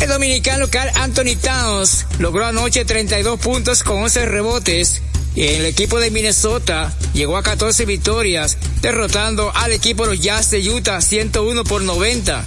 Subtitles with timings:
[0.00, 5.02] El dominicano local Anthony Towns logró anoche 32 puntos con 11 rebotes
[5.34, 10.50] y el equipo de Minnesota llegó a 14 victorias, derrotando al equipo de los Jazz
[10.52, 12.46] de Utah 101 por 90.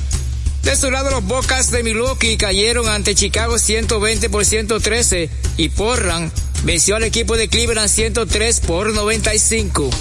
[0.64, 6.32] De su lado, los Bocas de Milwaukee cayeron ante Chicago 120 por 113 y Portland
[6.64, 9.92] venció al equipo de Cleveland 103 por 95.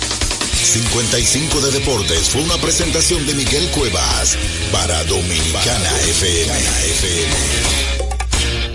[0.64, 4.36] 55 de Deportes fue una presentación de Miguel Cuevas
[4.72, 6.52] para Dominicana FM.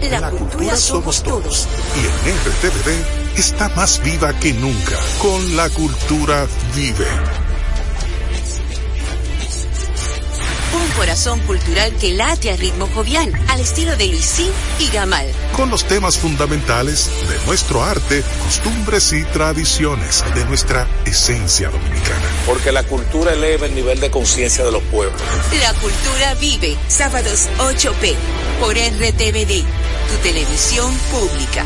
[0.09, 1.67] La, cultura, somos todos.
[1.95, 1.99] Y
[2.29, 4.97] en RTVD está más viva que nunca.
[5.19, 7.42] Con la cultura vive.
[10.73, 15.27] Un corazón cultural que late a ritmo jovial, al estilo de Luisín y Gamal.
[15.55, 22.27] Con los temas fundamentales de nuestro arte, costumbres y tradiciones, de nuestra esencia dominicana.
[22.45, 25.21] Porque la cultura eleva el nivel de conciencia de los pueblos.
[25.59, 28.15] La cultura vive, sábados 8p,
[28.59, 29.63] por RTVD,
[30.09, 31.65] tu televisión pública.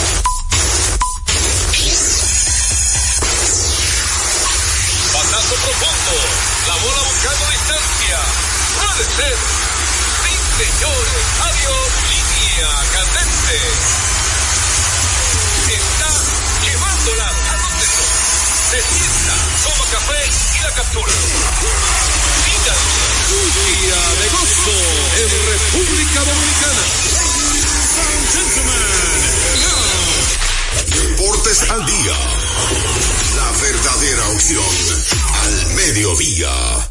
[12.61, 13.57] Línea candente.
[15.71, 16.11] Está
[16.63, 18.05] llevándola a donde no.
[18.69, 20.21] Se sienta, toma café
[20.55, 21.13] y la captura.
[22.45, 22.75] Mira,
[23.39, 24.77] un día de gozo
[25.21, 26.83] en República Dominicana.
[30.87, 32.17] Deportes al día.
[33.35, 34.65] La verdadera opción
[35.43, 36.90] al mediodía.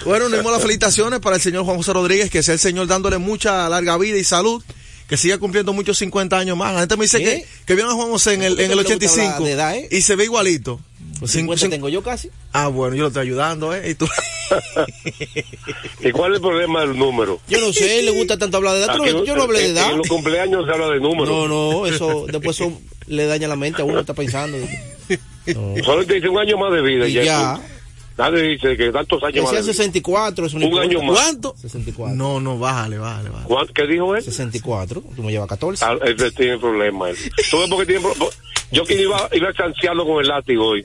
[0.04, 3.18] bueno, unimos las felicitaciones para el señor Juan José Rodríguez, que sea el señor dándole
[3.18, 4.62] mucha larga vida y salud,
[5.08, 6.72] que siga cumpliendo muchos 50 años más.
[6.74, 7.24] La gente me dice ¿Qué?
[7.24, 9.34] que, que vieron a Juan José en el, en el ¿Por qué le gusta 85
[9.34, 9.88] hablar de edad, eh?
[9.90, 10.80] y se ve igualito.
[11.26, 12.30] Cin- 50 cin- tengo yo casi.
[12.52, 13.90] Ah, bueno, yo lo estoy ayudando, ¿eh?
[13.90, 14.06] Y tú...
[16.00, 17.40] ¿Y cuál es el problema del número?
[17.48, 18.96] Yo no sé, le gusta tanto hablar de edad.
[18.96, 19.90] No- yo no hablé de en- edad.
[19.92, 21.28] En los cumpleaños se habla de números.
[21.28, 22.72] No, no, eso después eso
[23.06, 24.58] le daña la mente a uno, está pensando.
[25.46, 25.74] No.
[25.84, 27.06] Solo te dice un año más de vida.
[27.08, 27.22] Y ya.
[27.24, 27.60] ya.
[28.20, 29.64] Nadie dice que tantos años Decía más.
[29.66, 30.88] 64, eso no Un importa.
[30.90, 31.18] año más.
[31.22, 31.54] ¿Cuánto?
[31.56, 32.14] 64.
[32.14, 33.46] No, no, bájale, bájale, bájale.
[33.48, 34.22] ¿Cuánto- ¿Qué dijo él?
[34.22, 35.82] 64, tú me llevas 14.
[35.84, 37.10] Ah, él tiene problemas.
[37.10, 37.32] él.
[37.50, 38.30] ¿Tú ves por qué tiene pro-
[38.72, 40.84] Yo que iba, iba a chancearlo con el látigo hoy.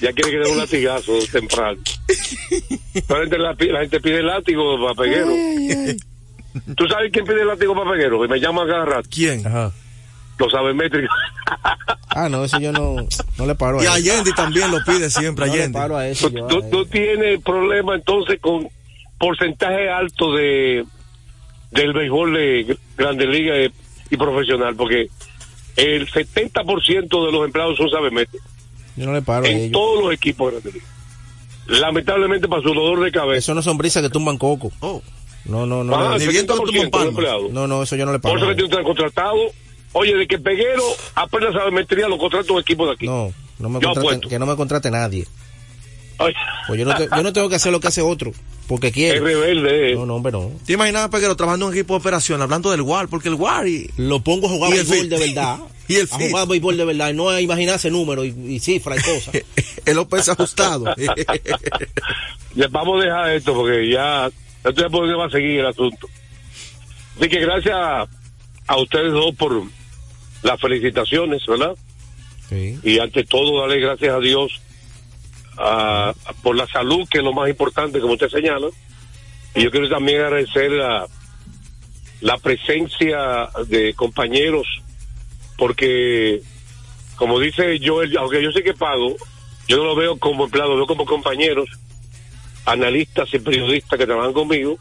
[0.00, 1.78] ya quiere que dé un latigazo temprano.
[3.06, 5.30] Pero la, la gente pide látigo para peguero.
[6.76, 8.20] ¿Tú sabes quién pide látigo para peguero?
[8.20, 9.08] Que me llama cada rato.
[9.12, 9.46] ¿Quién?
[9.46, 9.72] Ajá.
[10.42, 11.14] Los sabemétricos.
[12.14, 12.96] Ah, no, eso yo no,
[13.38, 13.94] no le paro a Y eso.
[13.94, 15.78] Allende también lo pide siempre, No le Allende.
[15.78, 16.28] paro a eso.
[16.28, 16.68] tú, yo a tú- eso.
[16.70, 18.68] tú tienes problema entonces con
[19.18, 20.84] porcentaje alto de
[21.70, 23.72] del béisbol de Grande Liga y,
[24.10, 25.06] y profesional, porque
[25.76, 28.46] el 70% de los empleados son sabemétricos
[28.96, 29.72] Yo no le paro a en ellos.
[29.72, 30.86] todos los equipos de Grande Liga.
[31.80, 33.38] Lamentablemente para su dolor de cabeza.
[33.38, 34.70] Eso no son brisas que tumban coco.
[34.80, 35.00] Oh,
[35.46, 35.94] No, no, no.
[35.96, 37.08] Ah, no, ni bien que lo 70% tumban de palmas.
[37.08, 37.50] empleados.
[37.52, 38.36] no, no, eso yo no le Por paro.
[38.42, 39.38] eso a que tiene un contratado.
[39.92, 40.82] Oye, de que Peguero
[41.14, 43.06] apenas sabemetría lo contrata un equipo de aquí.
[43.06, 44.28] No, no me Yo contraten, apuesto.
[44.28, 45.26] que no me contrate nadie.
[46.18, 46.32] Ay,
[46.66, 48.32] Pues yo no, te- yo no tengo que hacer lo que hace otro,
[48.68, 49.24] porque es quiero.
[49.24, 49.92] rebelde.
[49.92, 49.94] eh.
[49.94, 50.50] No, no, hombre, no.
[50.64, 53.08] ¿Te imaginas a Peguero trabajando en un equipo de operación, hablando del WAR?
[53.08, 53.90] Porque el WAR y...
[53.96, 55.08] Lo pongo a jugar béisbol fit.
[55.10, 55.58] de verdad.
[55.88, 56.30] Y el a fit.
[56.30, 59.42] jugar béisbol de verdad y no a imaginarse números y, y cifras y cosas.
[59.84, 60.94] el OPS ajustado.
[62.54, 64.26] Les vamos a dejar esto porque ya
[64.64, 66.08] esto ya por dónde va a seguir el asunto.
[67.18, 68.06] Así que gracias a,
[68.68, 69.64] a ustedes dos por
[70.42, 71.74] las felicitaciones, ¿verdad?
[72.48, 72.78] Sí.
[72.82, 74.60] Y ante todo, darle gracias a Dios
[75.58, 78.68] a- por la salud, que es lo más importante, como usted señala.
[79.54, 81.06] Y yo quiero también agradecer la,
[82.20, 84.66] la presencia de compañeros,
[85.56, 86.40] porque,
[87.16, 89.14] como dice Joel, aunque yo sé que pago,
[89.68, 91.68] yo no lo veo como empleado, lo veo como compañeros,
[92.64, 94.78] analistas y periodistas que trabajan conmigo.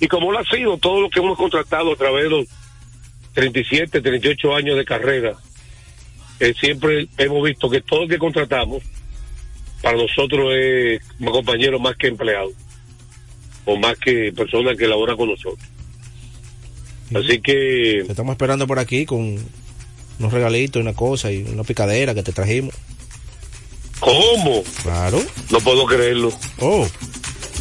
[0.00, 2.46] Y como lo ha sido todo lo que hemos contratado a través de los
[3.34, 5.34] 37, 38 años de carrera,
[6.40, 8.82] eh, siempre hemos visto que todo lo que contratamos
[9.82, 12.50] para nosotros es como compañero más que empleado
[13.66, 15.68] o más que persona que labora con nosotros.
[17.14, 19.38] Así que Te estamos esperando por aquí con
[20.18, 22.74] unos regalitos, una cosa y una picadera que te trajimos.
[24.00, 24.62] ¿cómo?
[24.82, 25.20] Claro.
[25.50, 26.32] No puedo creerlo.
[26.60, 26.86] Oh,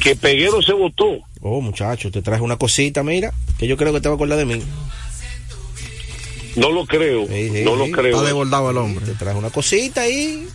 [0.02, 1.20] Que Peguero se votó.
[1.42, 4.38] oh, muchacho, te traje una cosita, mira, que yo creo que te va a acordar
[4.38, 4.62] de mí.
[6.56, 7.28] No lo creo.
[7.28, 8.16] Sí, sí, no lo creo.
[8.16, 9.06] Está desbordado el hombre.
[9.06, 10.48] Te traje una cosita ahí.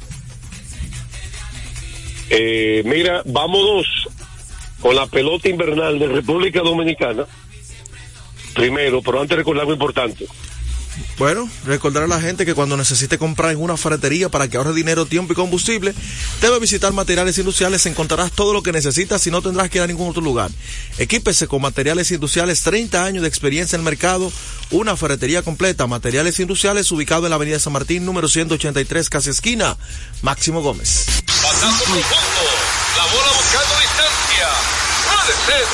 [2.30, 3.86] Eh, mira, vámonos
[4.80, 7.26] con la pelota invernal de República Dominicana.
[8.54, 10.26] Primero, pero antes recordar algo importante.
[11.18, 14.72] Bueno, recordar a la gente que cuando necesite comprar en una ferretería para que ahorre
[14.72, 15.94] dinero, tiempo y combustible,
[16.40, 17.86] debe visitar materiales industriales.
[17.86, 20.50] Encontrarás todo lo que necesitas y no tendrás que ir a ningún otro lugar.
[20.98, 24.32] Equípese con materiales industriales, 30 años de experiencia en el mercado,
[24.70, 25.86] una ferretería completa.
[25.86, 29.76] Materiales industriales ubicado en la avenida San Martín, número 183, casi esquina.
[30.22, 31.06] Máximo Gómez.
[31.26, 32.42] Batazo profundo.
[32.96, 34.48] La bola buscando distancia.
[35.08, 35.66] Puede ser.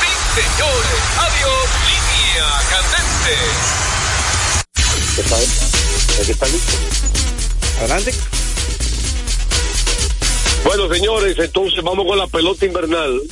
[0.00, 1.00] Sí, señores.
[1.18, 1.68] Adiós.
[1.86, 3.85] Línea candente.
[5.18, 6.72] ¿Está, ¿Es que está listo?
[7.78, 8.12] Adelante.
[10.64, 13.22] Bueno, señores, entonces vamos con la pelota invernal.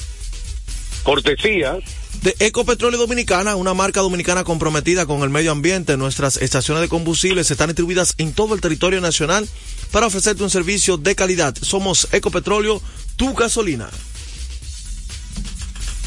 [1.02, 1.78] Cortesía.
[2.22, 5.98] De Ecopetróleo Dominicana, una marca dominicana comprometida con el medio ambiente.
[5.98, 9.46] Nuestras estaciones de combustibles están distribuidas en todo el territorio nacional
[9.90, 11.54] para ofrecerte un servicio de calidad.
[11.60, 12.80] Somos Ecopetróleo,
[13.16, 13.90] tu gasolina.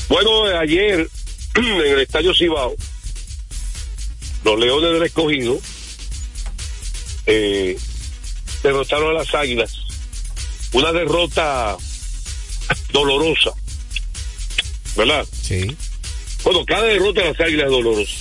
[0.09, 1.07] Bueno, ayer
[1.55, 2.75] en el Estadio Cibao,
[4.47, 5.59] los Leones del Escogido
[7.25, 7.77] eh,
[8.63, 9.73] derrotaron a las Águilas.
[10.71, 11.75] Una derrota
[12.93, 13.51] dolorosa,
[14.95, 15.27] ¿verdad?
[15.41, 15.75] Sí.
[16.43, 18.15] Bueno, cada derrota de las Águilas es dolorosa.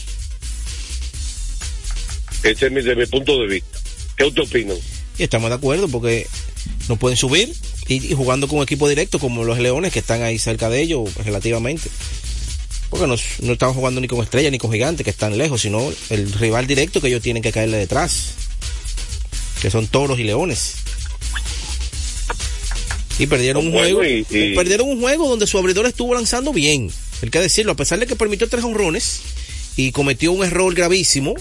[2.43, 3.79] Ese es mi, de mi punto de vista.
[4.17, 4.75] ¿Qué usted opina?
[5.19, 6.27] Y estamos de acuerdo porque
[6.89, 7.55] no pueden subir
[7.87, 10.83] y, y jugando con un equipo directo como los Leones que están ahí cerca de
[10.83, 11.89] ellos relativamente.
[12.91, 15.93] Porque no, no están jugando ni con estrellas ni con gigantes que están lejos, sino
[16.11, 18.35] el rival directo que ellos tienen que caerle detrás.
[19.61, 20.75] Que son toros y leones.
[23.19, 24.05] Y perdieron un juego.
[24.05, 26.91] y- y- Perdieron un juego donde su abridor estuvo lanzando bien.
[27.23, 29.21] Hay que decirlo, a pesar de que permitió tres honrones
[29.77, 31.35] y cometió un error gravísimo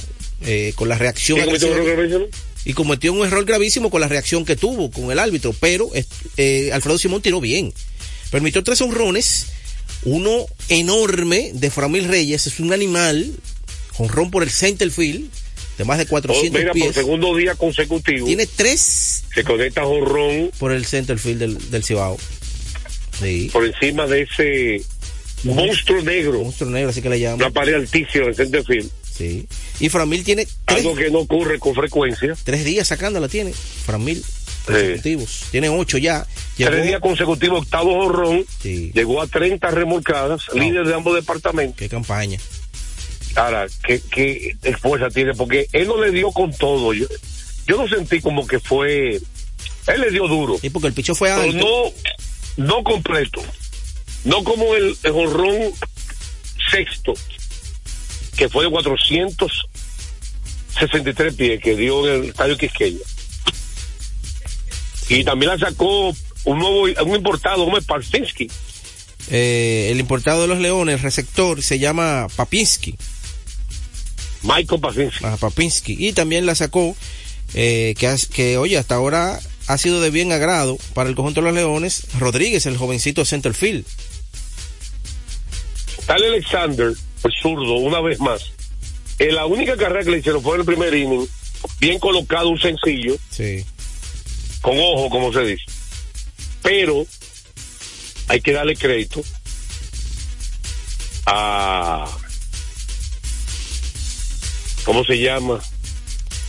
[0.46, 2.46] eh, con la reacción ¿Quién cometió agresiva- un error gravísimo?
[2.66, 5.90] y cometió un error gravísimo con la reacción que tuvo con el árbitro, pero
[6.38, 7.74] eh, Alfredo Simón tiró bien.
[8.32, 9.48] Permitió tres honrones,
[10.04, 13.32] uno enorme de Framil Reyes, es un animal,
[13.98, 15.30] honrón por el center field,
[15.78, 20.50] de más de Oh, 400 mira, por segundo día consecutivo Tiene tres se conecta Jorrón
[20.58, 22.18] por el center field del, del Cibao.
[23.20, 23.50] Sí.
[23.52, 24.82] por encima de ese
[25.44, 27.54] monstruo negro, Monstruo negro, así que le una llaman.
[27.54, 28.90] pared altísima en center field.
[29.18, 29.48] Sí.
[29.80, 32.36] Y Framil tiene tres, Algo que no ocurre con frecuencia.
[32.44, 33.54] tres días sacándola, tiene.
[33.54, 34.22] Framil.
[34.66, 35.46] Consecutivos.
[35.52, 36.26] Tiene ocho ya.
[36.58, 38.46] Llegó- Tres días consecutivos, octavo jorrón.
[38.64, 41.78] Llegó a 30 remolcadas, líder de ambos departamentos.
[41.78, 42.40] Qué campaña.
[43.36, 45.34] Ahora, ¿qué, qué fuerza tiene?
[45.34, 46.94] Porque él no le dio con todo.
[46.94, 47.06] Yo,
[47.68, 49.20] yo lo sentí como que fue.
[49.88, 50.58] Él le dio duro.
[50.62, 51.58] Y porque el picho fue alto.
[51.58, 51.92] no,
[52.66, 53.42] no completo.
[54.24, 55.56] No como el, el jonrón
[56.72, 57.14] sexto,
[58.38, 62.98] que fue de 463 pies, que dio en el estadio Quisqueya.
[65.10, 66.10] Y también la sacó
[66.46, 68.50] un nuevo, un importado, como es Parsinski.
[69.30, 72.96] Eh, el importado de los Leones, el receptor, se llama Papinski.
[74.44, 75.26] Michael Papinski.
[75.26, 75.96] Ah, Papinski.
[75.98, 76.96] Y también la sacó,
[77.54, 81.46] eh, que, que, oye, hasta ahora ha sido de bien agrado para el conjunto de
[81.48, 83.86] los Leones, Rodríguez, el jovencito centerfield.
[86.06, 86.94] Tal Alexander,
[87.24, 88.52] el zurdo, una vez más.
[89.18, 91.28] En la única carrera que le hicieron fue en el primer inning,
[91.80, 93.66] bien colocado, un sencillo, Sí.
[94.66, 95.64] Con ojo, como se dice.
[96.64, 97.06] Pero
[98.28, 99.22] hay que darle crédito
[101.28, 102.08] a.
[104.84, 105.60] ¿Cómo se llama?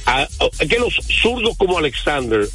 [0.07, 0.29] A, a-
[0.61, 2.47] es que los zurdos como Alexander,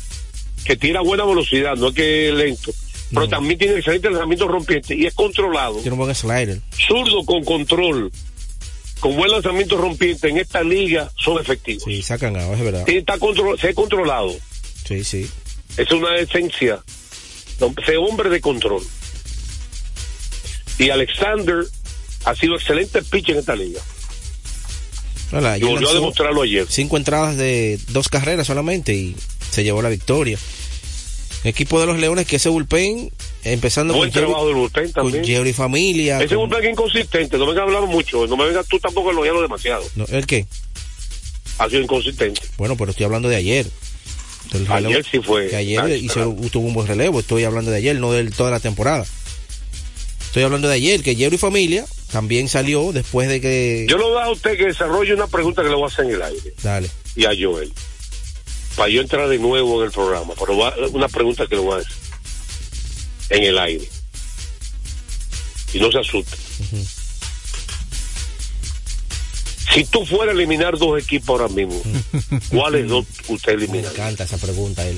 [0.65, 2.71] que tira buena velocidad, no es que es lento,
[3.11, 5.75] pero también tiene excelente lanzamiento rompiente y es controlado.
[5.77, 6.61] Tiene un buen slider.
[6.87, 8.11] Zurdo con control,
[8.99, 11.83] con buen lanzamiento rompiente en esta liga son efectivos.
[11.83, 12.87] Sí, sacan a, es verdad.
[12.87, 14.33] Está control, se ha controlado.
[14.87, 15.29] Sí, sí.
[15.77, 16.79] Es una esencia.
[17.85, 18.83] Ser hombre de control.
[20.79, 21.63] Y Alexander
[22.25, 23.81] ha sido excelente pitch en esta liga.
[25.31, 26.65] Hola, Y volvió a demostrarlo ayer.
[26.69, 29.15] Cinco entradas de dos carreras solamente y
[29.49, 30.37] se llevó la victoria.
[31.43, 33.11] El equipo de los Leones que ese bullpen,
[33.43, 35.25] empezando Buen con Jerry- trabajo del bullpen con también.
[35.25, 36.17] Jerry Familia.
[36.17, 37.37] Ese es con- un plan inconsistente.
[37.37, 38.27] No me vengas a hablar mucho.
[38.27, 39.83] No me vengas tú tampoco a elogiarlo demasiado.
[39.95, 40.45] no, ¿El qué?
[41.59, 42.41] Ha sido inconsistente.
[42.57, 43.67] Bueno, pero estoy hablando de ayer.
[44.51, 45.47] Del Ayer sí fue.
[45.47, 47.19] que ayer Ah, hizo- tuvo un buen relevo.
[47.21, 49.05] Estoy hablando de ayer, no de toda la temporada.
[50.25, 53.85] Estoy hablando de ayer, que Jerry Familia también salió después de que...
[53.89, 56.11] Yo lo dejo a usted que desarrolle una pregunta que le voy a hacer en
[56.11, 56.53] el aire.
[56.63, 56.89] Dale.
[57.15, 57.71] y a Joel.
[58.75, 60.33] Para yo entrar de nuevo en el programa.
[60.39, 61.91] Pero va- una pregunta que le voy a hacer.
[63.29, 63.87] En el aire.
[65.73, 66.35] Y no se asuste.
[69.73, 71.81] Si tú fueras a eliminar dos equipos ahora mismo,
[72.49, 73.89] ¿cuáles dos usted Me elimina?
[73.89, 74.97] encanta esa pregunta a él.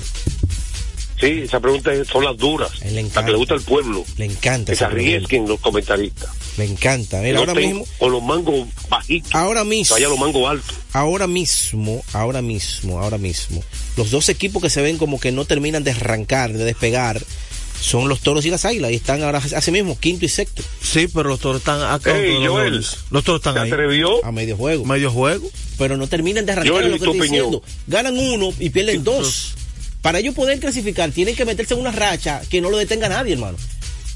[1.20, 2.72] Sí, esa pregunta es- son las duras.
[2.82, 3.26] A él le Las encanta.
[3.26, 4.04] que le gusta al pueblo.
[4.18, 6.30] Le encanta Que se esa arriesguen los comentaristas.
[6.58, 7.22] Me encanta.
[7.22, 9.34] Mira, ahora mismo, Con los mangos bajitos.
[9.34, 10.76] ahora mismo, Vaya los mangos altos.
[10.92, 13.64] ahora mismo, ahora mismo, ahora mismo,
[13.96, 17.22] los dos equipos que se ven como que no terminan de arrancar, de despegar,
[17.84, 18.92] son los toros y las águilas.
[18.92, 20.64] Y están ahora, así mismo, quinto y sexto.
[20.82, 22.18] Sí, pero los toros están acá.
[22.18, 22.98] Ey, los, Joel, Leones.
[23.12, 23.72] los toros están ¿Se ahí.
[23.72, 24.24] atrevió?
[24.26, 24.86] A medio juego.
[24.86, 25.50] Medio juego.
[25.78, 27.52] Pero no terminan de arrancar Joel, lo que estoy opinión.
[27.52, 27.64] diciendo.
[27.88, 29.56] Ganan uno y pierden dos.
[30.02, 33.34] Para ellos poder clasificar, tienen que meterse en una racha que no lo detenga nadie,
[33.34, 33.58] hermano.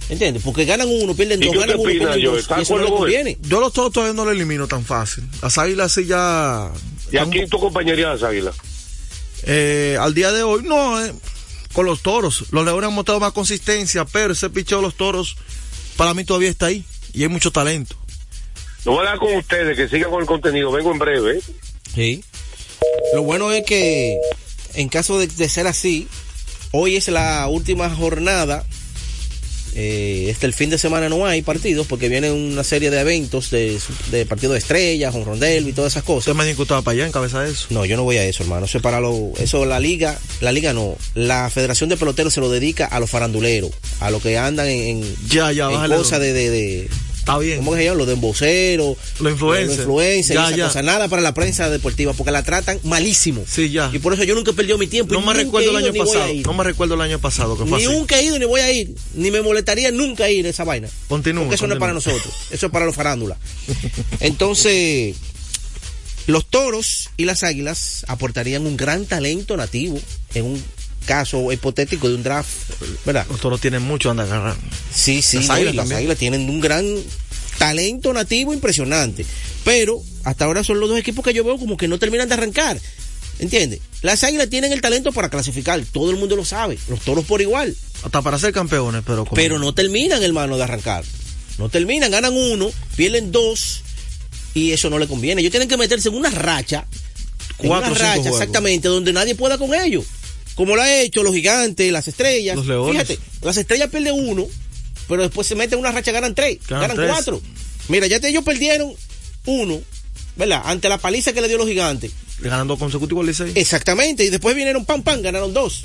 [0.10, 0.42] ¿Entiendes?
[0.44, 2.40] Porque ganan uno, pierden ¿Y dos, ganan uno, pierden dos.
[2.40, 3.38] ¿Está Y eso no conviene.
[3.42, 5.26] Yo los toros todavía no lo elimino tan fácil.
[5.42, 6.72] Las águilas sí ya.
[7.12, 8.56] ¿Y a quién tu compañería de las águilas?
[9.44, 11.14] Eh, al día de hoy, no, eh,
[11.78, 12.46] con los toros.
[12.50, 15.38] Los leones han mostrado más consistencia, pero ese picheo de los toros,
[15.96, 16.84] para mí todavía está ahí.
[17.14, 17.96] Y hay mucho talento.
[18.84, 20.72] No voy a hablar con ustedes, que sigan con el contenido.
[20.72, 21.38] Vengo en breve.
[21.38, 21.42] ¿eh?
[21.94, 22.24] Sí.
[23.14, 24.18] Lo bueno es que,
[24.74, 26.08] en caso de, de ser así,
[26.72, 28.66] hoy es la última jornada.
[29.80, 33.52] Eh, este el fin de semana no hay partidos porque viene una serie de eventos
[33.52, 33.78] de,
[34.10, 36.28] de partido de estrellas, con rondel y todas esas cosas.
[36.28, 37.68] Usted me para allá en cabeza de eso.
[37.70, 38.66] No, yo no voy a eso, hermano.
[38.66, 40.96] Eso es para lo, eso la liga, la liga no.
[41.14, 43.70] La Federación de Peloteros se lo dedica a los faranduleros,
[44.00, 46.90] a los que andan en, en, Ya, ya, en cosas de, de, de-
[47.28, 47.58] Está bien.
[47.58, 47.98] ¿cómo que se llama?
[47.98, 49.68] Los de emboceros, Los influencers.
[49.70, 50.66] los influencers, Ya, esa ya.
[50.68, 50.82] cosa.
[50.82, 53.44] Nada para la prensa deportiva, porque la tratan malísimo.
[53.46, 53.90] Sí, ya.
[53.94, 55.14] Y por eso yo nunca he perdido mi tiempo.
[55.14, 56.34] No me recuerdo el año pasado.
[56.46, 57.94] No me recuerdo el año pasado que fue Ni así.
[57.94, 58.96] nunca he ido ni voy a ir.
[59.14, 60.88] Ni me molestaría nunca ir a esa vaina.
[61.10, 61.44] Continúa.
[61.44, 62.34] Porque eso no es para nosotros.
[62.50, 63.38] Eso es para los farándulas.
[64.22, 65.16] Entonces,
[66.28, 70.00] los toros y las águilas aportarían un gran talento nativo
[70.34, 70.64] en un
[71.08, 72.50] caso hipotético de un draft,
[73.06, 73.26] ¿verdad?
[73.32, 74.56] Los toros tienen mucho anda agarrar.
[74.94, 75.98] Sí, sí, Las no, águilas las también.
[76.00, 76.86] águilas tienen un gran
[77.58, 79.26] talento nativo impresionante.
[79.64, 82.36] Pero hasta ahora son los dos equipos que yo veo como que no terminan de
[82.36, 82.80] arrancar.
[83.40, 83.80] ¿Entiendes?
[84.02, 86.78] Las águilas tienen el talento para clasificar, todo el mundo lo sabe.
[86.90, 87.76] Los toros por igual.
[88.04, 91.04] Hasta para ser campeones, pero como- Pero no terminan, hermano, de arrancar.
[91.58, 93.82] No terminan, ganan uno, pierden dos.
[94.54, 95.42] Y eso no le conviene.
[95.42, 96.86] Ellos tienen que meterse en una racha.
[97.60, 98.40] En Cuatro una o cinco racha, juegos.
[98.42, 100.06] exactamente, donde nadie pueda con ellos.
[100.58, 102.58] Como lo ha hecho los gigantes, las estrellas.
[102.58, 103.08] Los leones.
[103.08, 104.46] Fíjate, las estrellas pierden uno,
[105.08, 107.10] pero después se meten en una racha, ganan tres, Ganan ganan, tres.
[107.12, 107.42] cuatro.
[107.88, 108.92] Mira, ya te, ellos perdieron
[109.46, 109.80] uno,
[110.36, 110.64] ¿verdad?
[110.66, 112.12] Ante la paliza que le dio los gigantes.
[112.42, 113.52] Le ganan dos consecutivos al Licey.
[113.56, 115.84] Exactamente, y después vinieron pam pam, ganaron dos.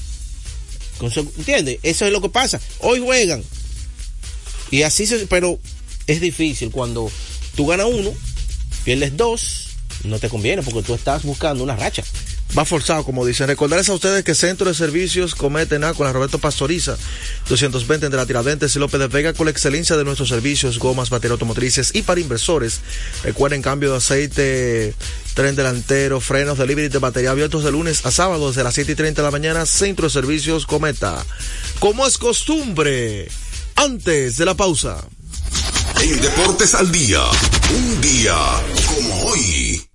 [1.38, 1.78] ¿Entiendes?
[1.82, 2.60] Eso es lo que pasa.
[2.78, 3.42] Hoy juegan.
[4.70, 5.58] Y así se, pero
[6.06, 7.10] es difícil cuando
[7.54, 8.12] tú ganas uno,
[8.84, 9.68] pierdes dos,
[10.04, 12.02] no te conviene porque tú estás buscando una racha.
[12.56, 13.46] Va forzado, como dicen.
[13.46, 16.98] Recordarles a ustedes que Centro de Servicios Cometen con la Roberto Pastoriza,
[17.48, 21.08] 220 de la Tiradentes y López de Vega con la excelencia de nuestros servicios, gomas,
[21.08, 22.80] baterías automotrices y para inversores.
[23.24, 24.94] Recuerden cambio de aceite,
[25.32, 28.94] tren delantero, frenos, delivery de batería abiertos de lunes a sábado desde las 7 y
[28.96, 29.64] 30 de la mañana.
[29.64, 31.24] Centro de Servicios Cometa.
[31.78, 33.28] Como es costumbre,
[33.76, 35.02] antes de la pausa.
[36.02, 37.22] En Deportes al Día,
[37.74, 38.36] un día
[38.86, 39.91] como hoy.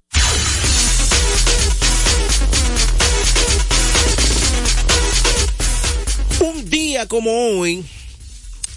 [7.06, 7.86] Como hoy,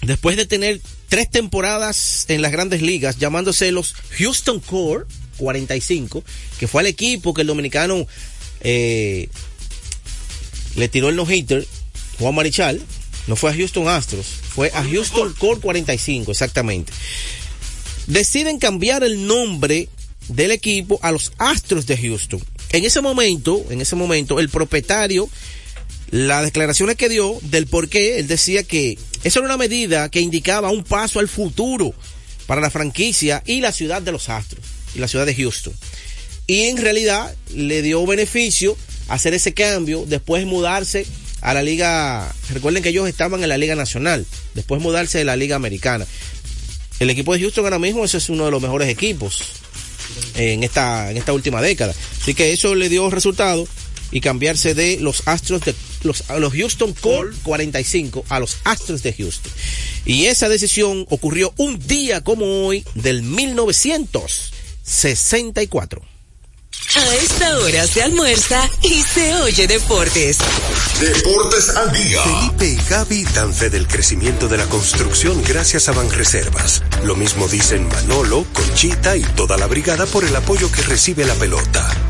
[0.03, 5.07] después de tener tres temporadas en las grandes ligas, llamándose los Houston Core
[5.39, 6.23] 45,
[6.59, 8.07] que fue el equipo que el dominicano
[8.61, 9.29] eh,
[10.77, 11.67] le tiró el no-hitter,
[12.19, 12.81] Juan Marichal,
[13.27, 16.93] no fue a Houston Astros, fue a Houston Core 45, exactamente.
[18.07, 19.89] Deciden cambiar el nombre
[20.29, 22.41] del equipo a los Astros de Houston.
[22.73, 25.29] En ese momento, en ese momento, el propietario,
[26.11, 30.21] las declaraciones que dio del por qué, él decía que eso era una medida que
[30.21, 31.95] indicaba un paso al futuro
[32.47, 34.65] para la franquicia y la ciudad de los Astros,
[34.95, 35.73] y la ciudad de Houston.
[36.47, 38.77] Y en realidad le dio beneficio
[39.09, 41.07] hacer ese cambio, después mudarse
[41.43, 45.37] a la liga, recuerden que ellos estaban en la liga nacional, después mudarse de la
[45.37, 46.07] liga americana.
[46.99, 49.43] El equipo de Houston ahora mismo ese es uno de los mejores equipos
[50.35, 51.95] en esta, en esta última década.
[52.21, 53.67] Así que eso le dio resultado
[54.11, 59.03] y cambiarse de los Astros de los, a los Houston Core 45 a los Astros
[59.03, 59.53] de Houston.
[60.05, 66.03] Y esa decisión ocurrió un día como hoy del 1964.
[66.97, 70.39] A esta hora se almuerza y se oye deportes.
[70.99, 72.21] Deportes al Día.
[72.23, 76.83] Felipe y Gaby dan fe del crecimiento de la construcción gracias a Banreservas.
[77.05, 81.35] Lo mismo dicen Manolo, Conchita y toda la brigada por el apoyo que recibe la
[81.35, 82.10] pelota.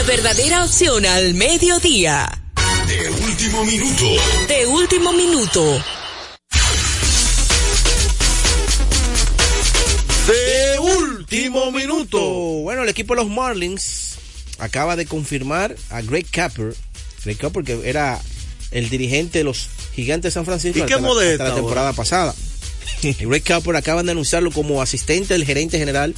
[0.00, 2.26] la verdadera opción al mediodía.
[2.86, 4.04] De último minuto.
[4.48, 5.84] De último minuto.
[10.26, 12.18] De último minuto.
[12.62, 14.14] Bueno, el equipo de los Marlins
[14.58, 16.74] acaba de confirmar a Greg Capper.
[17.24, 18.18] Greg Capper que era
[18.70, 21.92] el dirigente de los gigantes de San Francisco ¿Y qué hasta la- hasta la temporada
[21.92, 22.34] pasada.
[23.02, 26.14] Greg Capper acaban de anunciarlo como asistente del gerente general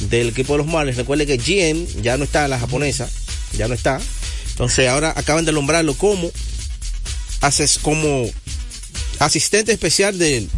[0.00, 0.96] del equipo de los Marlins.
[0.96, 3.08] Recuerde que GM ya no está, la japonesa,
[3.56, 4.00] ya no está.
[4.50, 6.30] Entonces ahora acaban de nombrarlo como,
[7.82, 8.30] como
[9.18, 10.48] asistente especial del,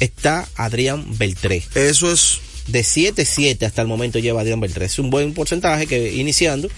[0.00, 1.62] está Adrián Beltré.
[1.74, 2.38] Eso es...
[2.66, 4.86] De 7-7 hasta el momento lleva Adrián Beltré.
[4.86, 6.68] Es un buen porcentaje que iniciando,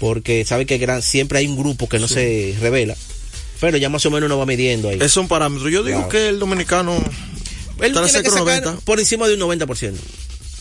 [0.00, 2.14] porque sabe que gran, siempre hay un grupo que no Sí.
[2.14, 2.96] se revela,
[3.60, 4.98] pero ya más o menos uno va midiendo ahí.
[5.00, 5.68] Es un parámetro.
[5.70, 6.08] Yo digo Claro.
[6.10, 6.96] que el dominicano
[7.80, 8.76] Él tiene que sacar 90.
[8.84, 9.94] por encima de un 90%.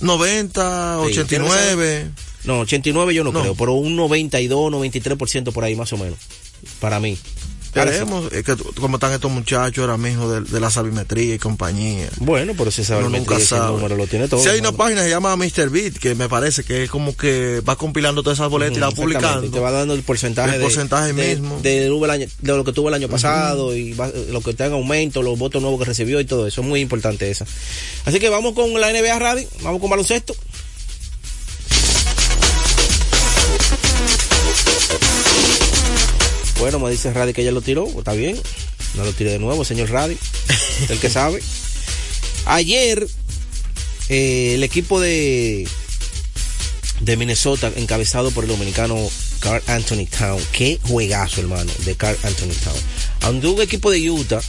[0.01, 2.05] 90, Sí, 89.
[2.45, 3.41] No, 89 yo no, No.
[3.41, 6.17] creo, pero un 92, 93% por ahí más o menos,
[6.79, 7.17] para mí.
[7.75, 12.07] Veremos es que, como están estos muchachos ahora mismo de, de la sabimetría y compañía.
[12.19, 13.71] Bueno, pero si Uno nunca ese sabe.
[13.75, 14.43] número lo tiene todo.
[14.43, 15.71] Si hay una página que se llama Mr.
[15.71, 18.91] Beat, que me parece que es como que va compilando todas esas boletas y la
[18.91, 19.49] publicando.
[19.49, 21.59] Te va dando el porcentaje, El de, porcentaje de- mismo.
[21.63, 24.67] De, el año- de lo que tuvo el año pasado y va- lo que está
[24.67, 26.61] en aumento, los votos nuevos que recibió y todo eso.
[26.61, 27.47] Es muy importante esa.
[28.05, 30.35] Así que vamos con la NBA Radio, vamos con baloncesto.
[36.63, 38.39] Bueno, me dice Radi que ya lo tiró, está bien.
[38.95, 40.17] No lo tire de nuevo, señor Radi,
[40.87, 41.43] el que sabe.
[42.45, 43.05] Ayer,
[44.07, 45.67] eh, el equipo de,
[47.01, 48.97] de Minnesota, encabezado por el dominicano
[49.41, 50.41] Carl Anthony Town.
[50.53, 53.45] Qué juegazo, hermano, de Carl Anthony Town.
[53.45, 54.39] Un equipo de Utah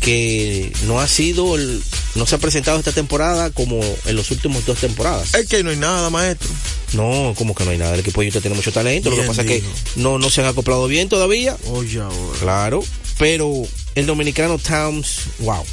[0.00, 1.82] que no ha sido, el-
[2.14, 5.34] no se ha presentado esta temporada como en los últimos dos temporadas.
[5.34, 6.48] Es que no hay nada, maestro.
[6.92, 7.94] No, como que no hay nada.
[7.94, 9.10] El equipo de Utah tiene mucho talento.
[9.10, 9.64] lo que pasa es que
[9.96, 11.56] no, no se han acoplado bien todavía.
[11.66, 12.38] Oye, ahora.
[12.40, 12.84] Claro.
[13.18, 13.50] Pero
[13.94, 15.64] el dominicano Towns, wow.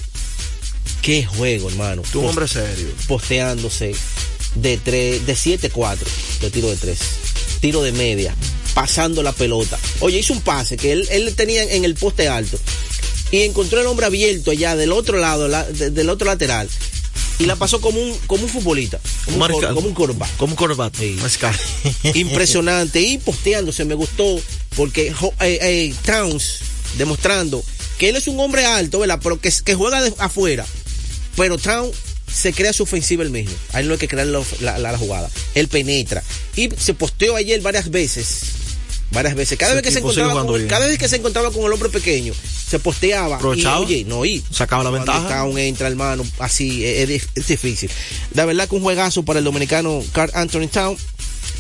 [1.02, 2.02] Qué juego, hermano.
[2.12, 2.88] Tú un hombre serio.
[3.08, 3.94] Posteándose
[4.56, 5.98] de tres, de 7-4
[6.42, 7.00] de tiro de tres.
[7.60, 8.34] Tiro de media.
[8.74, 9.78] Pasando la pelota.
[10.00, 12.58] Oye, hizo un pase que él, él tenía en el poste alto.
[13.34, 16.70] Y encontró el hombre abierto allá del otro lado, la- de- del otro lateral.
[17.40, 19.00] Y la pasó como un, como un futbolista.
[19.26, 20.38] Como un, cor- como un quarterback.
[20.38, 20.94] Como un quarterback.
[20.96, 21.18] Sí.
[22.14, 23.02] Impresionante.
[23.02, 24.40] Y posteándose, me gustó.
[24.76, 26.60] Porque eh, eh, Towns
[26.98, 27.64] demostrando
[27.98, 29.20] que él es un hombre alto, ¿verdad?
[29.22, 30.66] Pero que, que juega de afuera.
[31.36, 31.96] Pero Towns
[32.32, 33.56] se crea su ofensiva él mismo.
[33.74, 35.30] A él no hay que crear la, la- la- la jugada.
[35.56, 36.22] Él penetra.
[36.56, 38.42] Y se posteó ayer varias veces.
[39.12, 39.58] Varias veces.
[39.58, 42.34] Cada vez que se encontraba con, cada vez que se encontraba con el hombre pequeño,
[42.74, 43.30] se posteaba.
[43.30, 43.80] Y, Aprovechaba.
[43.80, 45.28] oye, no, y Sacaba la ventaja.
[45.30, 47.90] Town entra, hermano, así es, es- es difícil.
[48.34, 50.98] La verdad que un juegazo para el dominicano Carl Anthony Town.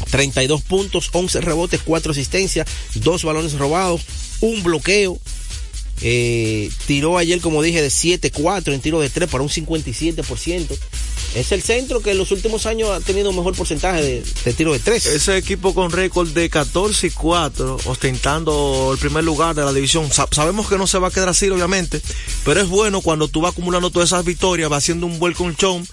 [0.09, 4.01] 32 puntos, 11 rebotes, 4 asistencias, 2 balones robados,
[4.41, 5.19] un bloqueo.
[6.01, 10.77] Eh, tiró ayer, como dije, de 7-4 en tiro de 3 para un 57%.
[11.35, 14.53] Es el centro que en los últimos años ha tenido un mejor porcentaje de, de
[14.53, 15.05] tiro de 3.
[15.07, 20.11] Ese equipo con récord de 14 y 4, ostentando el primer lugar de la división.
[20.11, 22.01] Sa- sabemos que no se va a quedar así, obviamente,
[22.45, 25.87] pero es bueno cuando tú vas acumulando todas esas victorias, va haciendo un buen colchón.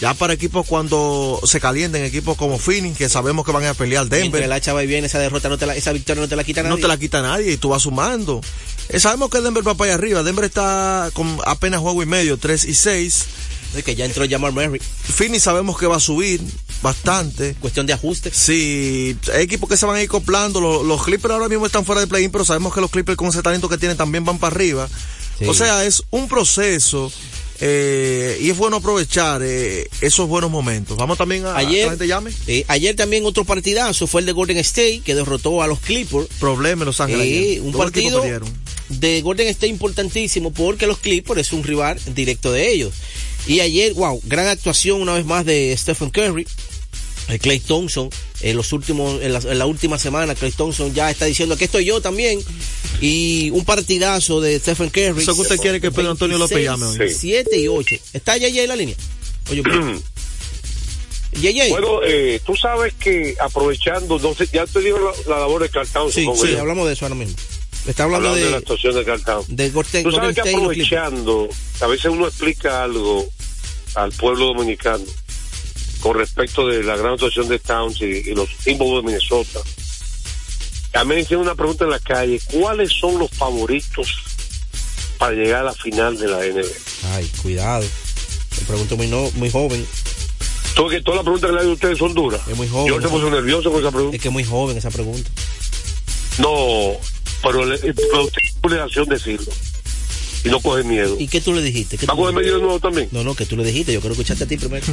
[0.00, 4.02] Ya para equipos cuando se calienten, equipos como Phoenix, que sabemos que van a pelear
[4.02, 6.36] Mientras Denver, la chava y viene esa derrota, no te la- esa victoria no te
[6.36, 6.74] la quita nadie.
[6.76, 8.40] no te la quita nadie y tú vas sumando.
[8.88, 10.22] Eh, sabemos que Denver va para allá arriba.
[10.22, 13.26] Denver está con apenas juego y medio, 3 y 6.
[13.76, 14.80] Es que ya entró Jamal Murray.
[14.80, 16.40] Phoenix sabemos que va a subir
[16.82, 17.54] bastante.
[17.60, 18.30] Cuestión de ajuste.
[18.32, 20.60] Sí, hay equipos que se van a ir acoplando.
[20.60, 23.28] Los, los Clippers ahora mismo están fuera de play-in, pero sabemos que los Clippers con
[23.28, 24.88] ese talento que tienen también van para arriba.
[25.38, 25.44] Sí.
[25.46, 27.12] O sea, es un proceso
[27.60, 30.96] eh, y es bueno aprovechar eh, esos buenos momentos.
[30.96, 32.30] Vamos también a, a que Ayer, la gente llame.
[32.46, 36.28] eh, ayer también otro partidazo fue el de Golden State que derrotó a los Clippers.
[36.40, 37.60] Problema en Los Ángeles.
[37.60, 38.65] Un equipos partido perdieron.
[38.88, 42.92] De Golden State importantísimo porque los Clippers es un rival directo de ellos.
[43.46, 46.46] Y ayer, wow, gran actuación una vez más de Stephen Curry.
[47.40, 48.08] Clay Thompson,
[48.40, 51.64] en los últimos, en la, en la última semana, Clay Thompson ya está diciendo aquí
[51.64, 52.40] estoy yo también.
[53.00, 55.22] Y un partidazo de Stephen Curry.
[55.22, 57.10] Eso que usted quiere que Pedro Antonio López llame hoy.
[57.10, 57.96] 7 y 8.
[58.12, 58.96] ¿Está ya, ya en la línea?
[59.50, 60.02] Oye, pues.
[61.68, 65.68] Bueno, eh, tú sabes que aprovechando, no sé, ya te digo la, la labor de
[65.68, 65.86] Carl.
[66.10, 67.36] Sí, sí, hablamos de eso ahora mismo.
[67.86, 69.46] Está hablando, Hablando de, la de, actuación de Towns.
[69.48, 71.48] de Golden, Tú sabes que aprovechando,
[71.80, 73.26] a veces uno explica algo
[73.94, 75.04] al pueblo dominicano
[76.00, 79.60] con respecto de la gran actuación de Towns y, y los Timberwolves de Minnesota.
[81.04, 84.08] Me hicieron una pregunta en la calle, ¿cuáles son los favoritos
[85.18, 87.14] para llegar a la final de la NBA?
[87.14, 87.84] Ay, cuidado.
[88.58, 89.86] Me pregunto muy, no, muy joven.
[90.74, 92.40] Todo que todas las preguntas que le hago a ustedes son duras.
[92.48, 92.88] Es muy joven.
[92.88, 94.16] Yo se puso nervioso con esa pregunta.
[94.16, 95.30] Es que es muy joven esa pregunta.
[96.38, 96.96] No,
[97.42, 98.28] pero, usted tiene
[98.62, 99.52] obligación de decirlo.
[100.44, 101.16] Y no coge miedo.
[101.18, 101.98] ¿Y qué tú le dijiste?
[101.98, 103.08] ¿Qué ¿Va a coger medio de nuevo también?
[103.10, 103.92] No, no, que tú le dijiste.
[103.92, 104.86] Yo quiero escucharte a ti primero.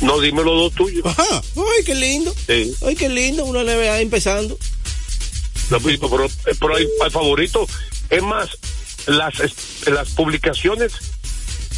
[0.00, 1.06] No, dime los dos tuyos.
[1.06, 1.24] Ajá.
[1.56, 2.34] Ay, qué lindo.
[2.48, 2.74] Sí.
[2.84, 3.44] Ay, qué lindo.
[3.44, 4.58] Una NBA empezando.
[5.70, 7.70] No, pero, pero- pero hay, hay favoritos.
[8.10, 8.48] Es más,
[9.06, 9.34] las,
[9.86, 10.92] las publicaciones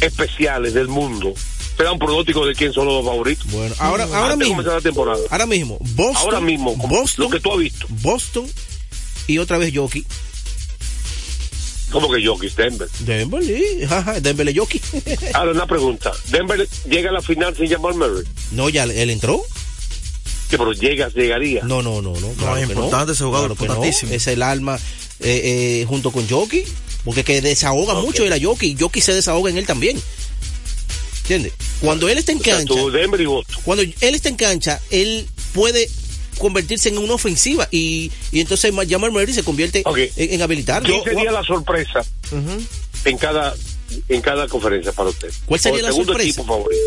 [0.01, 1.33] especiales del mundo
[1.77, 3.45] te dan pronóstico de quién son los dos favoritos.
[3.51, 4.53] Bueno, ahora, ahora Antes de mismo.
[4.55, 5.19] comenzar la temporada.
[5.29, 5.77] Ahora mismo.
[5.81, 6.15] Boston.
[6.15, 7.25] Ahora mismo, Boston.
[7.25, 7.85] lo que tú has visto.
[7.89, 8.47] Boston.
[9.27, 10.05] Y otra vez Yoki.
[11.91, 12.89] Como que Jokic, Denver.
[12.99, 13.83] Denver, sí.
[13.89, 14.81] Ajá, Denver es Yoki.
[15.33, 16.11] Ahora una pregunta.
[16.29, 18.25] ¿Denver llega a la final sin llamar Murray?
[18.51, 19.41] no, ya él entró.
[20.49, 21.63] Sí, pero llega, llegaría.
[21.63, 22.29] No, no, no, no.
[22.33, 23.73] Claro es que importante ese jugador, Claro que no.
[23.75, 24.11] importantísimo.
[24.13, 24.77] Es el alma
[25.21, 26.63] eh, eh, junto con Yoki.
[27.03, 28.67] Porque que desahoga mucho él a Yoki.
[28.71, 29.99] Y Yoki se desahoga en él también.
[31.21, 31.53] ¿Entiendes?
[31.81, 32.73] Cuando él está en O sea, cancha.
[32.73, 33.61] tú, Denver y Boston.
[33.63, 35.89] Cuando él está en cancha, él puede
[36.37, 40.87] convertirse en una ofensiva y, y entonces Jamal Murray se convierte en, en habilitarlo.
[40.89, 42.05] ¿Quién sería la sorpresa
[43.05, 43.55] en cada
[44.09, 45.31] en cada conferencia para usted?
[45.45, 46.29] ¿Cuál sería la segundo sorpresa?
[46.29, 46.83] equipo favorito.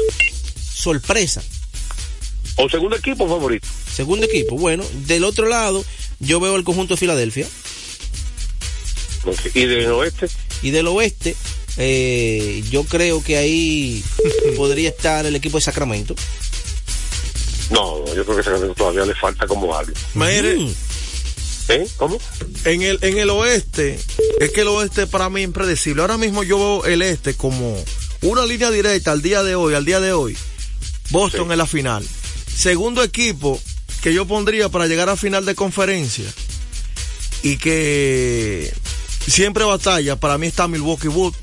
[0.75, 1.43] Sorpresa.
[2.57, 3.69] O segundo equipo favorito.
[3.93, 4.57] Segundo equipo.
[4.57, 5.85] Bueno, del otro lado,
[6.19, 7.47] yo veo el conjunto de Filadelfia.
[9.55, 10.29] Y del oeste.
[10.63, 11.37] Y del oeste,
[11.77, 14.03] eh, yo creo que ahí
[14.57, 16.15] podría estar el equipo de Sacramento.
[17.71, 19.93] No, no, yo creo que todavía le falta como algo.
[20.15, 20.75] Mire, Mm.
[21.71, 21.87] ¿Eh?
[21.99, 22.19] ¿Cómo?
[22.65, 24.01] en el, en el oeste,
[24.41, 26.01] es que el oeste para mí es impredecible.
[26.01, 27.77] Ahora mismo yo veo el este como
[28.23, 30.35] una línea directa al día de hoy, al día de hoy.
[31.11, 31.53] Boston Sí.
[31.53, 32.07] en la final.
[32.57, 33.61] Segundo equipo
[34.03, 36.25] que yo pondría para llegar a final de conferencia
[37.43, 38.73] y que
[39.27, 41.39] siempre batalla, para mí está Milwaukee Bucks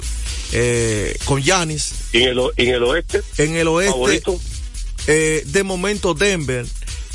[0.53, 1.91] eh, con Giannis.
[2.13, 3.21] ¿Y en el, en el oeste?
[3.37, 4.39] En el oeste, ¿Favorito?
[5.07, 6.65] Eh, de momento Denver,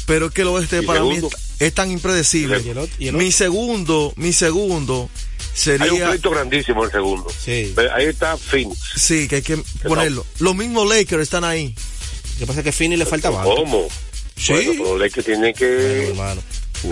[0.06, 1.24] pero es que el oeste ¿Y para mí es,
[1.60, 2.60] es tan impredecible.
[2.64, 2.94] ¿Y el otro?
[2.98, 7.26] ¿Y el Mi segundo, mi segundo Hay un sería, pleito grandísimo en el segundo.
[7.44, 7.74] Sí.
[7.94, 8.78] Ahí está Phoenix.
[8.96, 10.24] sí, que hay que ponerlo.
[10.38, 11.74] Los mismos Lakers están ahí.
[12.34, 13.54] Lo que pasa es que a Finney le falta banca.
[13.54, 13.86] ¿Cómo?
[14.36, 14.52] Sí.
[14.52, 16.42] Bueno, pero los Lakers tienen Bueno, que hermano.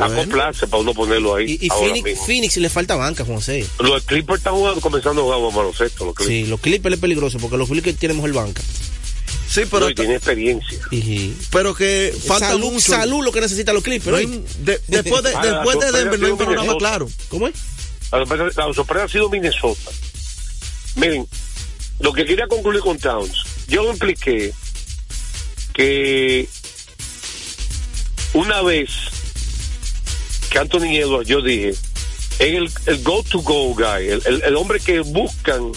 [0.04, 1.58] acoplarse para uno ponerlo ahí.
[1.58, 2.26] Y, y ahora Phoenix, mismo.
[2.26, 3.66] Phoenix le falta banca, José.
[3.78, 6.04] Los Clippers están jugando, comenzando a jugar baloncesto.
[6.04, 6.36] Los Clippers.
[6.38, 8.60] Sí, los Clippers es peligroso porque los Clippers tienen mejor banca.
[9.48, 10.78] Sí, pero, No, y tiene experiencia.
[11.50, 12.92] Pero que falta salud, mucho.
[12.92, 14.28] salud lo que necesitan los Clippers.
[14.28, 14.42] No
[14.88, 16.78] después de, Ah, después de Denver no hay ha sido panorama Minnesota.
[16.78, 17.08] claro.
[17.28, 17.54] ¿Cómo es?
[18.12, 19.90] La sorpresa, la sorpresa ha sido Minnesota.
[20.96, 21.26] Miren,
[22.00, 23.32] lo que quería concluir con Towns,
[23.68, 24.52] yo impliqué
[25.74, 26.48] que
[28.34, 28.90] una vez
[30.50, 31.78] que Anthony Edwards, yo dije, es
[32.40, 35.72] el, el go-to-go guy, el, el- el hombre que buscan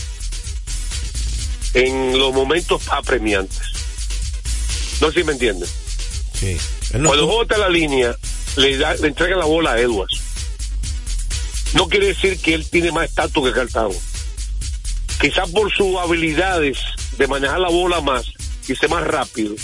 [1.73, 3.59] en los momentos apremiantes.
[5.01, 5.69] No sé si me entienden.
[6.33, 6.57] Sí.
[6.97, 8.15] No Cuando en la línea,
[8.57, 10.19] le, da, le entrega la bola a Edwards.
[11.73, 13.95] No quiere decir que él tiene más estatus que Cartago.
[15.19, 16.79] Quizás por sus habilidades
[17.17, 18.25] de manejar la bola más
[18.67, 19.55] y ser más rápido,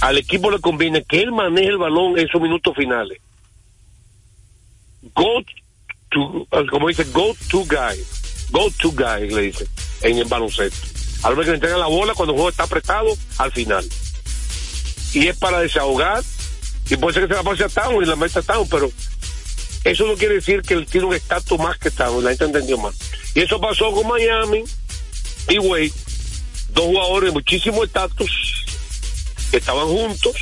[0.00, 3.18] al equipo le conviene que él maneje el balón en sus minutos finales.
[5.14, 5.42] Go
[6.10, 7.98] to, como dice, go to guy.
[8.50, 9.66] Go to guy, le dice,
[10.02, 10.95] en el baloncesto.
[11.22, 13.86] Al que le entrega la bola cuando el juego está apretado, al final
[15.16, 16.22] y es para desahogar
[16.90, 18.90] y puede ser que se la pase a Town y la meta a Town, pero
[19.82, 22.76] eso no quiere decir que él tiene un estatus más que Town, la gente entendió
[22.76, 22.92] mal.
[23.34, 24.62] Y eso pasó con Miami
[25.48, 25.92] y Wade,
[26.68, 28.66] dos jugadores de muchísimo estatus
[29.50, 30.36] que estaban juntos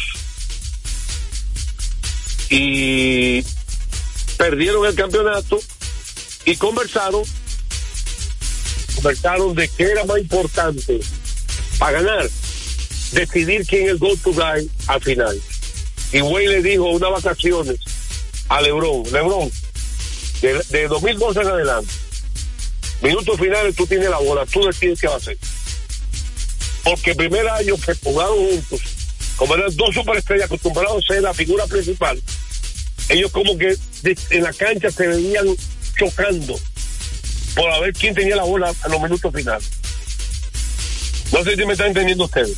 [2.50, 3.44] y
[4.36, 5.60] perdieron el campeonato
[6.46, 7.22] y conversaron
[8.94, 11.00] conversaron de qué era más importante
[11.78, 12.28] para ganar
[13.14, 15.40] decidir quién es el go-to guy al final.
[16.12, 17.78] Y Wayne le dijo unas vacaciones
[18.48, 19.50] a Lebron, Lebron,
[20.42, 21.92] de, de 2012 en adelante,
[23.02, 25.38] minutos finales tú tienes la bola, tú decides qué va a hacer.
[26.82, 28.80] Porque el primer año que jugaron juntos,
[29.36, 32.20] como eran dos superestrellas acostumbrados a ser la figura principal,
[33.08, 33.76] ellos como que
[34.30, 35.46] en la cancha se venían
[35.96, 36.58] chocando
[37.54, 39.68] por a ver quién tenía la bola a los minutos finales.
[41.32, 42.56] No sé si me están entendiendo ustedes.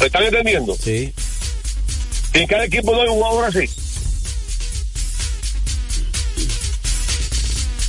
[0.00, 0.76] ¿Me están entendiendo?
[0.76, 1.12] Sí.
[2.32, 3.68] En cada equipo no hay un jugador así.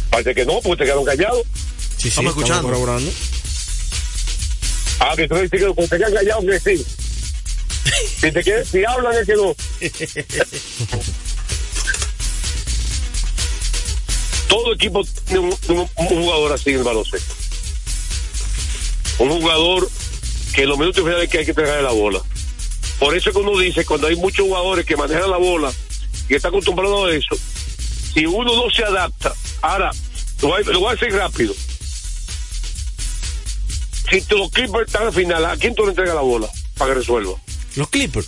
[0.09, 1.43] Parece que no, porque te quedaron callados.
[1.97, 2.63] Sí, sí, Estamos escuchando.
[2.63, 3.11] corroborando.
[4.99, 6.85] Ah, que tú dices que porque te quedan callados que sí.
[8.21, 9.55] Si, te quedan- si hablan es que no.
[14.51, 17.33] Todo equipo tiene un, un- un jugador así en el baloncesto.
[19.19, 19.89] Un jugador
[20.53, 22.19] que en los minutos finales que hay que pegarle la bola.
[22.99, 25.71] Por eso es que uno dice, cuando hay muchos jugadores que manejan la bola
[26.27, 27.35] y están acostumbrados a eso,
[28.13, 29.89] si uno no se adapta, ahora,
[30.41, 31.53] lo voy, a- lo voy a decir rápido.
[34.09, 36.99] Si los Clippers están al final, ¿a quién tú le entregas la bola para que
[36.99, 37.33] resuelva?
[37.77, 38.27] Los Clippers.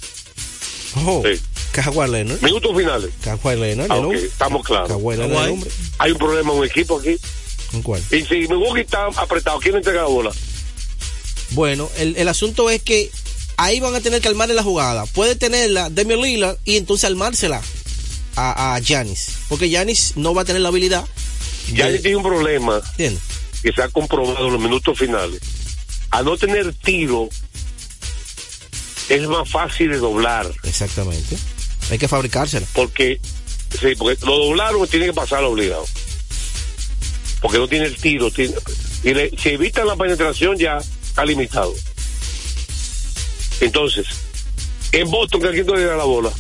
[0.96, 1.42] Oh, Sí.
[1.74, 2.42] Kawhi Leonard.
[2.42, 3.10] Minutos finales.
[3.24, 4.88] Kawhi Leonard, Ah, estamos claros.
[4.90, 5.56] Kawhi Leonard.
[6.00, 7.18] Hay un problema en un equipo aquí.
[7.74, 8.02] ¿En cuál?
[8.12, 10.32] Y si Milwaukee está apretado, ¿quién le entrega la bola?
[11.52, 13.10] Bueno, el, el asunto es que
[13.58, 15.06] ahí van a tener que armarle la jugada.
[15.08, 17.62] Puede tenerla Demi Lillard y entonces armársela
[18.36, 19.30] a, a Giannis.
[19.50, 21.06] Porque Giannis no va a tener la habilidad.
[21.74, 23.22] Ya de- tiene un problema ¿Entiendes?
[23.62, 25.40] que se ha comprobado en los minutos finales.
[26.12, 27.30] A no tener tiro,
[29.10, 30.52] es más fácil de doblar.
[30.64, 31.38] Exactamente.
[31.92, 32.66] Hay que fabricársela.
[32.74, 33.20] Porque,
[33.80, 35.86] sí, porque lo doblaron y tiene que pasar obligado.
[37.42, 38.32] Porque no tiene el tiro.
[38.32, 38.56] tiene-
[39.04, 41.74] y le- si evitan la penetración ya está limitado.
[43.62, 44.06] Entonces,
[44.92, 46.32] en Boston, ¿a quién le da la bola?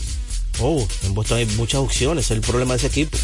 [0.59, 2.25] Oh, en Boston hay muchas opciones.
[2.25, 3.17] Es el problema de ese equipo.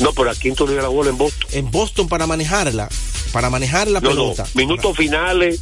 [0.00, 1.48] No, pero ¿a quién le das la bola en Boston?
[1.52, 2.88] En Boston para manejarla,
[3.32, 4.46] para manejar la No, no, pelota.
[4.54, 5.60] minutos finales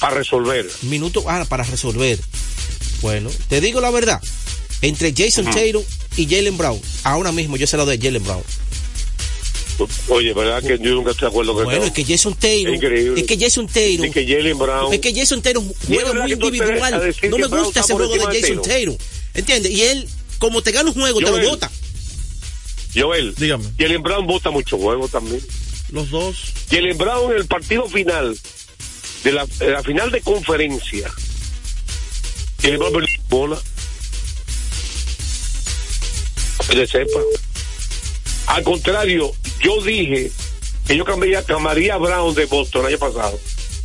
[0.00, 0.68] para resolver.
[0.82, 2.18] Minutos ah, para resolver.
[3.02, 4.20] Bueno, te digo la verdad.
[4.82, 5.54] Entre Jason Ujú.
[5.56, 5.82] Tatum
[6.16, 8.42] y Jalen Brown, ahora mismo yo se lo doy a Jalen Brown.
[10.08, 13.20] Oye, ¿verdad que yo nunca estoy de acuerdo con Bueno, es que Jason Tatum, Increíble.
[13.20, 14.92] es que Jason Tatum, Y que Jalen Brown.
[14.92, 15.54] es que Jason es
[15.86, 17.14] juega muy que te individual.
[17.30, 18.96] No que me gusta ese juego de Jason Tatum.
[19.34, 19.70] ¿Entiendes?
[19.72, 20.08] Y él,
[20.40, 21.42] como te gana un juego, te Joel.
[21.44, 21.70] lo bota.
[22.94, 23.64] Joel, Dígame.
[23.78, 25.40] Jalen Brown vota mucho juego también.
[25.92, 26.36] Los dos.
[26.70, 28.36] Jalen Brown en el partido final,
[29.22, 31.08] de la, de la final de conferencia,
[32.62, 33.60] Jalen Brown perdió bola.
[36.68, 37.20] Que se sepa.
[38.46, 40.30] Al contrario, yo dije
[40.86, 41.40] que yo cambiaría,
[41.94, 43.38] a Brown de Boston el año pasado,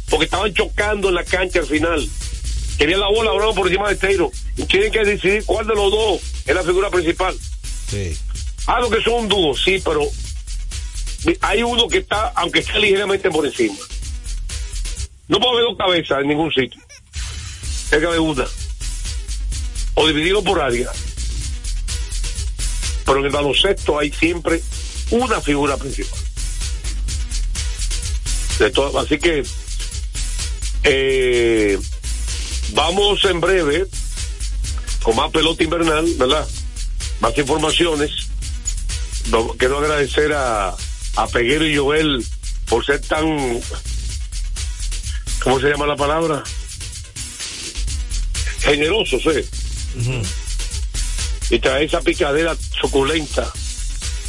[0.10, 2.10] porque estaban chocando en la cancha al final.
[2.78, 4.32] Quería la bola Brown por encima de Taylor.
[4.58, 7.36] Y tienen que decidir cuál de los dos es la figura principal.
[7.90, 8.18] Sí.
[8.66, 10.08] Ah, lo que son un dúo, sí, pero
[11.42, 13.76] hay uno que está, aunque esté ligeramente por encima.
[15.28, 16.82] No puede haber dos cabezas en ningún sitio.
[17.90, 18.46] Tiene que haber una.
[19.96, 20.90] O dividido por área.
[23.06, 24.62] Pero en el baloncesto hay siempre
[25.12, 26.20] una figura principal.
[29.00, 29.44] Así que
[30.84, 31.80] eh,
[32.74, 33.88] vamos en breve
[35.02, 36.48] con más pelota invernal, ¿verdad?
[37.20, 38.12] Más informaciones.
[39.58, 40.76] Quiero agradecer a,
[41.16, 42.26] a Peguero y Joel
[42.68, 43.62] por ser tan,
[45.44, 46.44] ¿cómo se llama la palabra?
[48.60, 49.46] Generosos, ¿eh?
[51.50, 53.52] Y traer esa picadera suculenta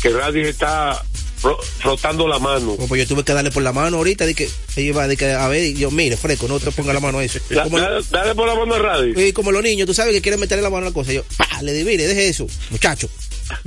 [0.02, 1.02] que Radio está
[1.40, 2.76] fro- frotando la mano.
[2.88, 5.48] Pues yo tuve que darle por la mano ahorita, de que iba de que, a
[5.48, 7.38] ver, y yo, mire, fresco, no te ponga la mano a eso.
[7.62, 9.26] Como, Dale, dale por la mano a Radio.
[9.26, 11.12] y como los niños, tú sabes que quieren meterle la mano a la cosa.
[11.12, 13.08] Yo, pa, le di, mire, deje eso, muchacho.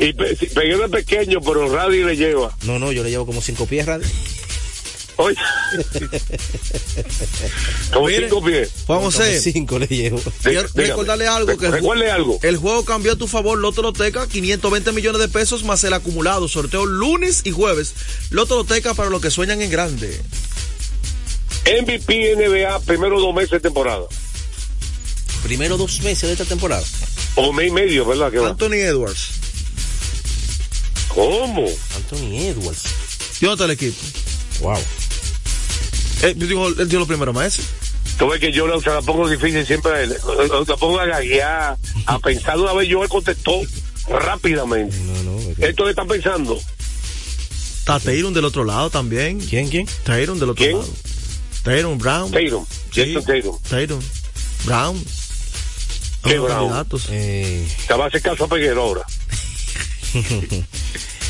[0.00, 2.56] y Pe- Peguero es pequeño, pero Radio le lleva.
[2.62, 4.06] No, no, yo le llevo como cinco pies, radio.
[5.16, 5.36] Oye.
[7.92, 8.70] Como cinco pies.
[8.86, 10.20] Juan José, Cinco le llevo.
[10.42, 10.88] quiero Dígame.
[10.88, 11.56] recordarle algo.
[11.56, 12.38] Que el, Recuerde algo.
[12.42, 13.58] el juego cambió a tu favor.
[13.58, 16.48] Loto Loteca, 520 millones de pesos más el acumulado.
[16.48, 17.94] Sorteo lunes y jueves.
[18.30, 20.20] Loto Loteca para los que sueñan en grande.
[21.64, 24.02] MVP NBA, primero dos meses de temporada.
[25.44, 26.82] Primero dos meses de esta temporada.
[27.34, 28.32] O mes y medio, ¿verdad?
[28.34, 28.48] Va?
[28.50, 29.28] Anthony Edwards.
[31.08, 31.66] ¿Cómo?
[31.96, 32.82] Anthony Edwards.
[33.40, 34.00] ¿Y dónde está el equipo?
[34.60, 34.78] Wow.
[36.22, 37.64] Eh, dijo, él dio los primeros meses.
[38.18, 40.16] Tú ves que yo la- se la pongo difícil siempre a él.
[40.68, 42.58] La pongo a gaguear, a pensar.
[42.58, 43.60] Una vez yo él contestó
[44.08, 44.96] rápidamente.
[44.98, 45.54] No, no.
[45.56, 46.58] que- Esto que están pensando.
[47.80, 49.40] Está Tatum del otro lado también.
[49.40, 49.86] ¿Quién, quién?
[50.04, 50.78] Tatum del otro ¿Quién?
[50.78, 50.88] lado.
[51.64, 52.30] Tatum Brown.
[52.30, 52.64] Tatum.
[52.92, 53.14] Sí.
[53.26, 53.58] Tatum.
[53.68, 54.00] Tatum.
[54.64, 55.04] Brown.
[56.22, 56.58] ¿Qué Brown?
[56.68, 57.06] candidatos.
[57.10, 59.02] Eh, Te va a hacer caso a Peguero ahora.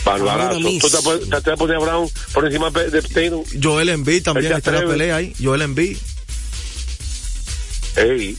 [0.05, 0.49] Barbarazo.
[0.49, 0.89] Ahora mismo.
[0.89, 3.45] ¿Tú te, te a poner a Brown por encima de Tatum?
[3.63, 5.35] Joel Embiid también está en la pelea ahí.
[5.41, 5.97] Joel Embiid.
[7.97, 8.37] Ey,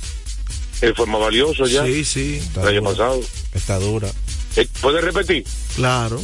[0.81, 1.85] él fue más valioso ya.
[1.85, 2.41] Sí, sí.
[2.61, 3.21] El año pasado.
[3.53, 4.09] está dura.
[4.55, 5.45] Eh, ¿Puedes repetir?
[5.75, 6.21] Claro.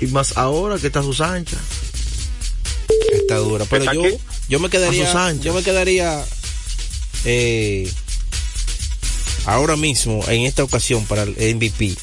[0.00, 1.60] Y más ahora que está sus anchas.
[3.12, 3.64] Está dura.
[3.68, 4.18] Pero ¿Está yo, qué?
[4.48, 6.24] Yo me a quedaría, yo me quedaría
[7.24, 7.90] eh,
[9.46, 11.96] ahora mismo en esta ocasión para el MVP.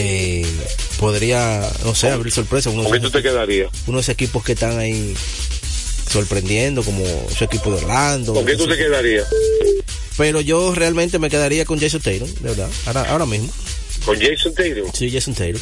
[0.00, 0.46] Eh,
[1.00, 2.70] podría, no sé, abrir sorpresa.
[2.70, 3.68] Uno ¿Con de, qué tú te quedarías?
[3.88, 5.12] uno de esos equipos que están ahí
[6.08, 7.04] sorprendiendo, como
[7.36, 8.32] su equipo de Orlando.
[8.32, 9.26] ¿Con qué tú te quedarías?
[10.16, 12.68] Pero yo realmente me quedaría con Jason Taylor, de verdad.
[12.86, 13.50] Ahora, ahora mismo.
[14.04, 14.86] ¿Con Jason Taylor?
[14.94, 15.60] Sí, Jason Taylor.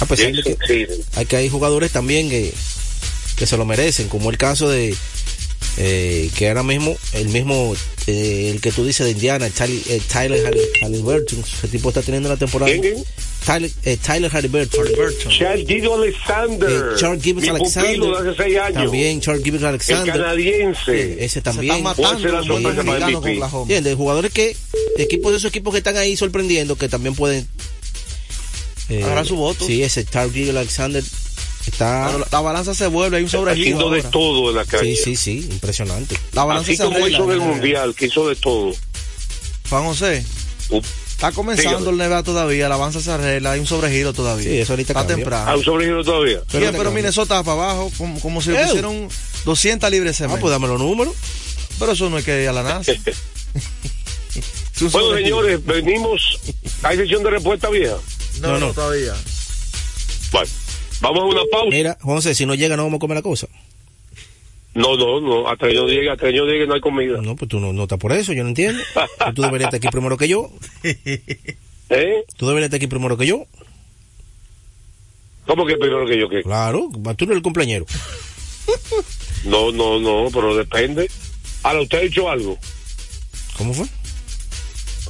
[0.00, 0.96] A pesar de Jason que Taylor.
[1.14, 2.52] hay que hay jugadores también que,
[3.36, 4.94] que se lo merecen, como el caso de
[5.80, 7.74] eh, que ahora mismo el mismo
[8.08, 11.88] eh, el que tú dices de Indiana, el Tyler, eh, Tyler Hall- Halliburton, ese tipo
[11.90, 12.72] está teniendo una temporada.
[12.72, 12.96] ¿Quién?
[13.46, 14.84] Tyler, eh, Tyler Halliburton.
[15.28, 16.68] Charles Guido Alexander.
[16.68, 17.96] Eh, Charles Gibbons mi Alexander.
[17.96, 18.82] pupilo de hace seis años.
[18.82, 20.14] También Charles Gibbons El Alexander.
[20.16, 20.84] canadiense.
[20.84, 21.84] Sí, ese también.
[21.94, 23.40] Ser la MVP.
[23.62, 24.56] Entiendes, jugadores que,
[24.98, 27.46] equipos de esos equipos que están ahí sorprendiendo, que también pueden
[28.88, 29.64] eh, Agarrar su voto.
[29.66, 31.04] Sí, ese Charles Gibbons Alexander
[31.68, 32.06] está.
[32.08, 33.90] Pero la, la balanza se vuelve, hay un sobregiro.
[33.90, 35.02] De todo en la Sí, cancha.
[35.04, 36.16] sí, sí, impresionante.
[36.32, 37.44] La balanza Así se como hizo ¿no?
[37.44, 38.72] mundial, que hizo de todo.
[39.70, 40.24] Juan José,
[41.10, 42.04] está comenzando Dígame.
[42.04, 44.48] el NBA todavía, la avanza se arregla, hay un sobregiro todavía.
[44.48, 45.14] Sí, eso ahorita Está cambia.
[45.16, 45.58] ¿Hay temprano.
[45.58, 46.38] un sobregiro todavía?
[46.50, 49.08] Sí, pero Minnesota va para abajo, como, como si le pusieron
[49.44, 50.40] 200 libres Ah, semana.
[50.40, 51.14] pues dame los números.
[51.78, 52.92] Pero eso no hay que ir a la NASA.
[54.92, 56.38] Bueno, señores, venimos.
[56.84, 57.96] ¿Hay sesión de respuesta vieja?
[58.40, 58.72] No, No, no, no.
[58.72, 59.12] todavía.
[60.30, 60.48] Bueno,
[61.00, 61.70] vamos a una pausa.
[61.70, 63.48] Mira, José, si no llega no vamos a comer la cosa.
[64.74, 65.48] No, no, no.
[65.48, 67.20] Hasta que yo llegue, hasta que yo llegue no hay comida.
[67.20, 68.82] No, pues tú no, no estás por eso, yo no entiendo.
[69.34, 70.50] Tú deberías estar aquí primero que yo.
[70.82, 72.24] ¿Eh?
[72.36, 73.46] Tú deberías estar aquí primero que yo.
[75.46, 76.42] ¿Cómo que primero que yo qué?
[76.42, 77.86] Claro, tú eres el cumpleañero.
[79.44, 81.08] No, no, no, pero depende.
[81.62, 82.58] Ahora, ¿usted ha hecho algo?
[83.56, 83.86] ¿Cómo fue?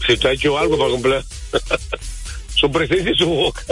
[0.07, 1.15] Si usted ha hecho algo para cumplir
[2.59, 3.63] su presencia y su boca.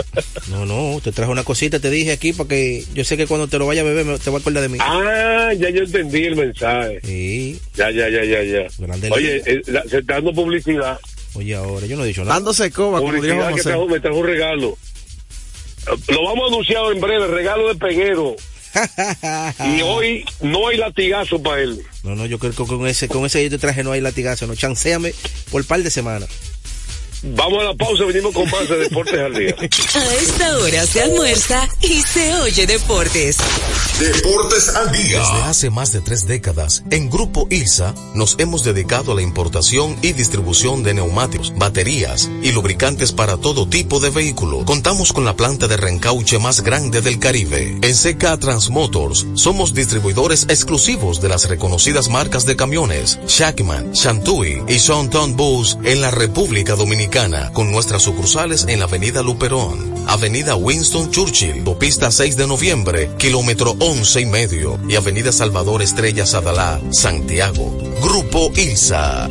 [0.49, 3.49] No, no, te traje una cosita, te dije aquí para que yo sé que cuando
[3.49, 4.79] te lo vaya a beber te va a acordar de mí.
[4.81, 7.01] Ah, ya yo entendí el mensaje.
[7.05, 8.67] Sí, Ya, ya, ya, ya, ya.
[8.79, 10.99] Grande Oye, eh, la- se está dando publicidad.
[11.35, 12.35] oye, ahora yo no he dicho nada.
[12.35, 14.79] Dándose coba, como que trajo, me trajo un regalo.
[16.09, 18.37] Lo vamos a anunciar en breve, regalo de Peguero.
[19.77, 21.81] Y hoy no hay latigazo para él.
[22.03, 24.47] No, no, yo creo que con ese, con ese yo te traje no hay latigazo,
[24.47, 25.15] no, chanceame
[25.51, 26.29] por par de semanas.
[27.23, 29.55] Vamos a la pausa, venimos con más de Deportes al Día.
[29.59, 33.39] A esta hora se almuerza y se oye deportes.
[33.99, 35.19] Deportes al día.
[35.21, 39.97] Desde hace más de tres décadas, en Grupo ILSA nos hemos dedicado a la importación
[40.03, 44.65] y distribución de neumáticos, baterías y lubricantes para todo tipo de vehículo.
[44.65, 47.79] Contamos con la planta de reencauche más grande del Caribe.
[47.81, 54.79] En CK Transmotors somos distribuidores exclusivos de las reconocidas marcas de camiones Shackman, Shantui y
[54.79, 57.06] Sonton Bus en la República Dominicana,
[57.53, 63.77] con nuestras sucursales en la Avenida Luperón, Avenida Winston Churchill, Autopista 6 de Noviembre, kilómetro
[63.79, 67.73] 11 y medio, y Avenida Salvador Estrella Sadalá, Santiago.
[68.03, 69.31] Grupo ILSA.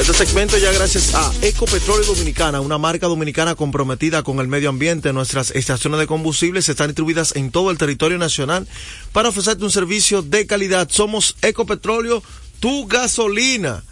[0.00, 5.12] Este segmento ya gracias a Ecopetróleo Dominicana, una marca dominicana comprometida con el medio ambiente.
[5.12, 8.66] Nuestras estaciones de combustibles están distribuidas en todo el territorio nacional
[9.12, 10.88] para ofrecerte un servicio de calidad.
[10.90, 12.22] Somos Ecopetróleo,
[12.60, 13.84] tu gasolina.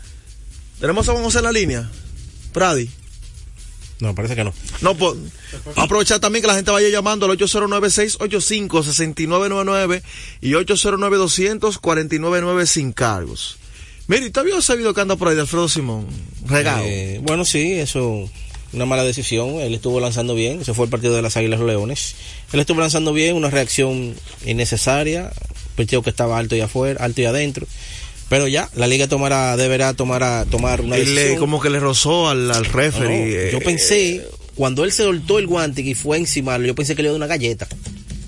[0.81, 1.91] Tenemos a Juan José en la línea.
[2.53, 2.91] Pradi.
[4.01, 4.55] No, parece que no.
[4.81, 5.17] No, pues,
[5.77, 10.03] aprovechar también que la gente vaya llamando al 809-685-6999
[10.41, 13.59] y 809-200-499 sin cargos.
[14.07, 16.07] Mire, ¿usted había sabido que anda por ahí de Alfredo Simón?
[16.47, 16.85] Regado.
[16.85, 18.31] Eh, bueno, sí, eso
[18.73, 19.61] una mala decisión.
[19.61, 20.61] Él estuvo lanzando bien.
[20.61, 22.15] Ese fue el partido de las Águilas Leones.
[22.53, 25.33] Él estuvo lanzando bien, una reacción innecesaria.
[25.77, 27.67] Partido que estaba alto y afuera, alto y adentro.
[28.29, 31.39] Pero ya, la liga tomará, deberá tomar, a- tomar una le- decisión.
[31.39, 33.47] como que le rozó al, al referee.
[33.47, 36.95] No, yo eh, pensé, cuando él se soltó el guante y fue encima, yo pensé
[36.95, 37.67] que le dio una galleta.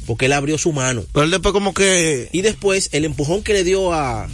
[0.07, 1.05] Porque él abrió su mano.
[1.13, 2.29] Pero él después como que...
[2.33, 4.25] Y después, el empujón que le dio a...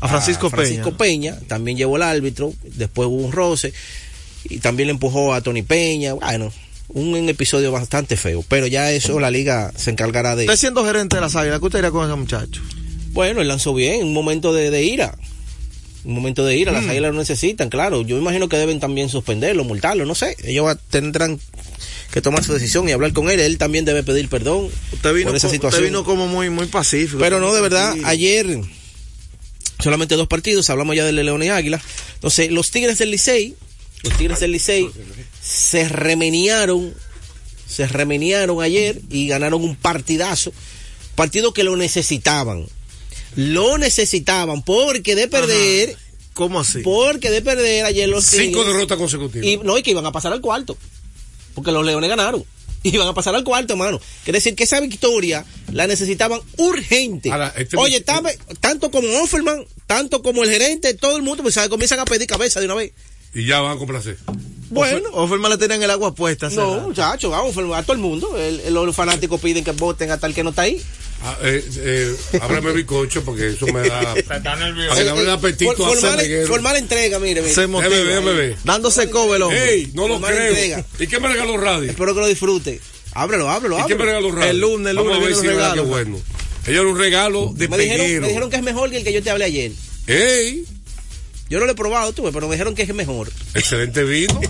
[0.00, 1.38] A Francisco Francisco Peña.
[1.46, 2.52] También llevó el árbitro.
[2.64, 3.72] Después hubo un roce.
[4.44, 6.14] Y también le empujó a Tony Peña.
[6.14, 6.50] Bueno,
[6.88, 8.44] un episodio bastante feo.
[8.48, 10.46] Pero ya eso la liga se encargará de...
[10.46, 12.60] Usted siendo gerente de las águilas, ¿qué usted haría con ese muchacho?
[13.12, 15.16] Bueno, él lanzó bien, un momento de, de ira.
[16.04, 16.90] Un momento de ira, las Mm.
[16.90, 18.02] águilas lo necesitan, claro.
[18.02, 20.36] Yo imagino que deben también suspenderlo, multarlo, no sé.
[20.44, 21.38] Ellos tendrán
[22.12, 23.38] que tomar su decisión y hablar con él.
[23.38, 25.80] Él también debe pedir perdón Usted vino, por esa situación.
[25.82, 27.18] usted vino como muy, muy pacífico.
[27.20, 28.00] Pero no, de verdad, Sí.
[28.04, 28.60] ayer
[29.78, 31.80] solamente dos partidos, hablamos ya de León y Águila.
[32.14, 33.54] Entonces, los Tigres del Licey,
[34.02, 34.88] los Tigres del Licey
[35.40, 36.92] se remeniaron,
[37.68, 40.52] se remeniaron ayer y ganaron un partidazo.
[41.14, 42.66] Partido que lo necesitaban.
[43.36, 45.96] Lo necesitaban porque de perder,
[46.34, 46.80] ¿Cómo así?
[46.82, 49.46] porque de perder ayer los Cinco Tigres- derrotas consecutivas.
[49.46, 50.76] y no, y que iban a pasar al cuarto.
[51.54, 52.44] Porque los Leones ganaron.
[52.84, 54.00] Iban a pasar al cuarto, hermano.
[54.24, 57.30] Quiere decir que esa victoria la necesitaban urgente.
[57.30, 58.04] Ahora, este- Oye,
[58.60, 61.68] tanto como Offerman, tanto como el gerente, todo el mundo, pues ¿sabe?
[61.68, 62.92] comienzan a pedir cabeza de una vez.
[63.34, 64.16] Y ya van a complacer.
[64.72, 65.08] Bueno.
[65.12, 66.48] Oferma le tenían el agua puesta.
[66.50, 68.36] No, muchachos, vamos, a todo el mundo.
[68.36, 70.80] El- el- los fanáticos piden que voten hasta el que no está ahí.
[71.24, 74.12] Ah, eh, eh, ábrame bizcocho porque eso me da.
[74.16, 74.88] Está nervioso.
[74.96, 77.54] Para que el apetito For- a formal, formal entrega, mire, mire.
[77.54, 77.94] Se motiva.
[77.94, 78.56] Déjame ver.
[78.64, 79.72] Dándose cobre el hombre.
[79.74, 79.90] ¡Ey!
[79.94, 80.48] No lo Formal creo.
[80.48, 80.84] entrega.
[80.98, 81.88] ¿Y qué me regaló radio?
[81.90, 82.80] Espero que lo disfrute.
[83.12, 84.04] Ábrelo, ábrelo, ¿Y qué me ábrelo.
[84.06, 84.50] regaló radio?
[84.50, 86.18] El lunes, el Vamos lunes a ver si bueno.
[86.66, 89.12] Ella era un regalo de Me dijeron, me dijeron que es mejor que el que
[89.12, 89.70] yo te hablé ayer.
[90.08, 90.64] ¡Ey!
[91.52, 93.30] Yo no lo he probado, tú, pero me dijeron que es mejor.
[93.54, 94.40] Excelente vino.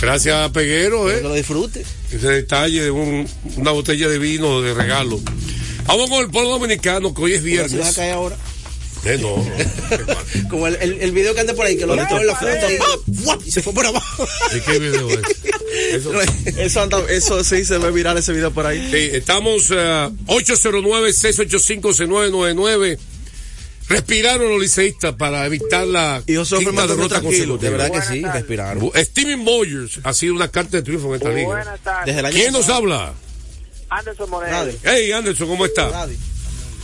[0.00, 1.22] Gracias, Peguero, Que ¿eh?
[1.22, 1.84] lo disfrute.
[2.12, 5.18] Ese detalle de un- una botella de vino de regalo.
[5.86, 7.94] Vamos con el pueblo dominicano, que hoy es Si vas a viernes.
[7.94, 8.36] caer ahora.
[9.06, 9.44] Eh, no, no.
[10.50, 12.70] Como el, el, el video que anda por ahí, que lo metió en la foto
[12.70, 12.78] y,
[13.48, 14.26] y se fue por abajo.
[14.54, 15.20] ¿Y qué video es?
[15.94, 16.12] Eso-
[16.58, 18.86] Eso, anda- eso sí se ve viral ese video por ahí.
[18.90, 22.98] Sí, estamos eh, 809-685-6999.
[23.88, 27.58] Respiraron los liceístas para evitar la Y José quinta Fernando derrota tranquilo.
[27.58, 27.70] De consecutiva.
[27.70, 28.90] verdad que sí, respiraron.
[28.96, 31.46] Steven Boyers ha sido una carta de triunfo en esta liga.
[31.48, 32.06] Buenas tardes.
[32.06, 33.12] Desde el año ¿Quién nos habla?
[33.90, 34.72] Anderson Moreno.
[34.82, 35.90] Hey, Anderson, ¿cómo está?
[35.90, 36.16] Nadie.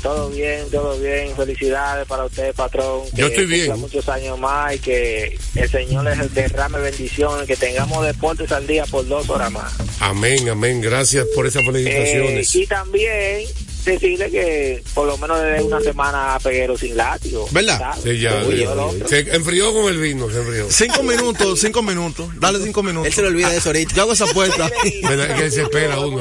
[0.03, 1.35] Todo bien, todo bien.
[1.37, 3.03] Felicidades para usted, patrón.
[3.15, 3.79] Yo estoy bien.
[3.81, 8.87] muchos años más y que el Señor les derrame bendiciones, que tengamos deportes al día
[8.87, 9.73] por dos horas más.
[10.01, 10.81] Amén, amén.
[10.81, 12.55] Gracias por esas Eh, felicitaciones.
[12.55, 13.47] y también
[13.85, 17.49] decirle que por lo menos desde una semana a Peguero sin látigo.
[17.51, 17.95] ¿Verdad?
[18.03, 18.71] Sí, ya, Oye, ya.
[18.73, 19.09] otro.
[19.09, 20.67] Se enfrió con el vino, se enfrió.
[20.71, 22.29] Cinco minutos, cinco minutos.
[22.39, 23.07] Dale cinco minutos.
[23.09, 23.95] Él se le olvida de eso ahorita.
[23.95, 24.71] Yo hago esa apuesta.
[25.03, 26.21] ¿Verdad que se espera uno,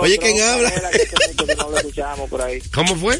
[0.00, 0.72] Oye, ¿quién habla?
[2.74, 3.18] ¿Cómo fue?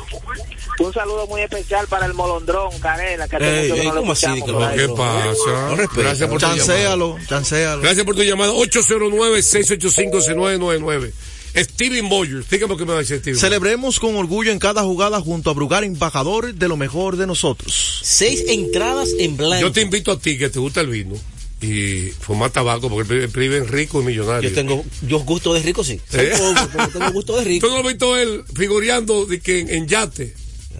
[0.78, 3.94] Un saludo muy especial para el Molondrón, Carela, que hace Ey, mucho que ey, no
[3.94, 4.76] lo ¿cómo así, escuchamos que por.
[4.76, 5.70] ¿Qué pasa?
[5.70, 5.76] No.
[6.02, 7.16] Gracias por tu llamada.
[7.26, 7.80] Chancealo.
[7.80, 8.52] Gracias por tu llamada.
[8.52, 11.12] 809-685-6999.
[11.56, 12.48] Steven Boyers.
[12.50, 13.38] Dígame lo que me va a decir Steven.
[13.38, 18.00] Celebremos con orgullo en cada jugada junto a Brugar, embajador de lo mejor de nosotros.
[18.02, 19.60] Seis entradas en blanco.
[19.60, 21.14] Yo te invito a ti que te gusta el vino
[21.60, 24.50] y fumar tabaco porque es rico y millonario.
[24.50, 26.00] Yo tengo, yo gusto de rico, sí.
[26.10, 26.32] Soy ¿Eh?
[26.36, 27.66] pobre, pero tengo gusto de rico.
[27.68, 30.34] ¿Tú no lo visto él figureando de que en, en yate?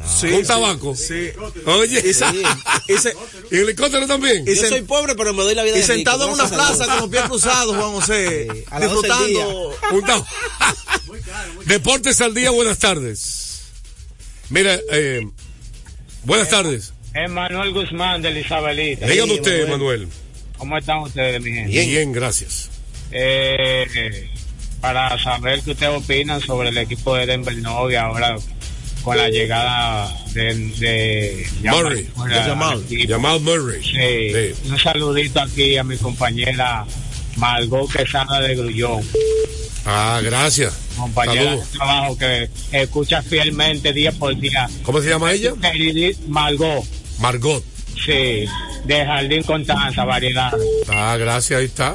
[0.05, 0.94] Sí, con tabaco.
[0.94, 1.30] Sí.
[1.66, 2.24] Oye, Y, se-
[2.88, 3.14] y se-
[3.51, 4.44] ¿y helicóptero también?
[4.47, 5.94] y Yo soy pobre, pero me doy la vida y de rico.
[5.94, 8.49] sentado en una plaza con los pies cruzados, Juan José,
[8.80, 9.74] disfrutando.
[11.66, 13.62] Deportes al día, buenas tardes.
[14.51, 15.22] Mira, eh,
[16.24, 16.92] buenas tardes.
[17.14, 19.07] Es Manuel Guzmán de Isabelita.
[19.07, 20.09] Dígame usted, Manuel.
[20.59, 21.70] ¿Cómo están ustedes, mi gente?
[21.86, 22.70] Bien, gracias.
[23.11, 24.30] Eh,
[24.80, 28.36] para saber qué ustedes opinan sobre el equipo de Denver Nuggets ahora
[29.07, 32.09] con la llegada de, de Murray.
[32.16, 33.40] Jamal- Jamal.
[33.40, 33.80] Murray.
[33.80, 34.32] Sí.
[34.34, 34.68] Sí.
[34.68, 36.84] Un saludito aquí a mi compañera
[37.36, 39.02] Margot Quesada de Grullón.
[39.84, 40.74] Ah, gracias.
[40.96, 41.70] Compañera Saludos.
[41.72, 44.68] de trabajo que escucha fielmente día por día.
[44.82, 45.52] ¿Cómo se llama ella?
[46.26, 46.84] Margot.
[47.20, 47.62] Margot.
[48.04, 48.44] Sí,
[48.86, 50.52] de Jardín Constanza, variedad.
[50.88, 51.94] Ah, gracias, ahí está.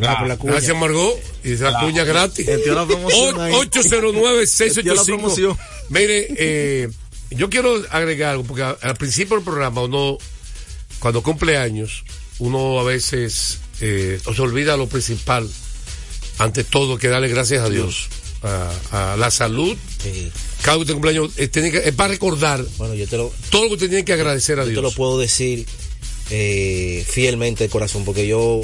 [0.00, 0.52] La cuña.
[0.54, 1.18] Gracias, Margot.
[1.44, 1.86] Y esa Claro.
[1.86, 2.46] cuña gratis.
[2.46, 3.52] Metió la promoción ahí.
[3.52, 5.04] Metió la 809-685.
[5.04, 5.58] promoción.
[5.88, 6.88] Mire, eh,
[7.30, 10.18] yo quiero agregar algo, porque al principio del programa uno,
[10.98, 12.04] cuando cumple años,
[12.38, 15.48] uno a veces eh, se olvida lo principal,
[16.38, 18.08] ante todo, que darle gracias a Dios,
[18.42, 19.76] a, a la salud.
[20.62, 23.62] Cada vez que cumpleaños eh, tiene que- es para recordar Bueno, yo te lo, todo
[23.64, 24.76] lo que usted tiene que agradecer a yo Dios.
[24.78, 25.66] te lo puedo decir
[26.34, 28.62] eh, fielmente de corazón, porque yo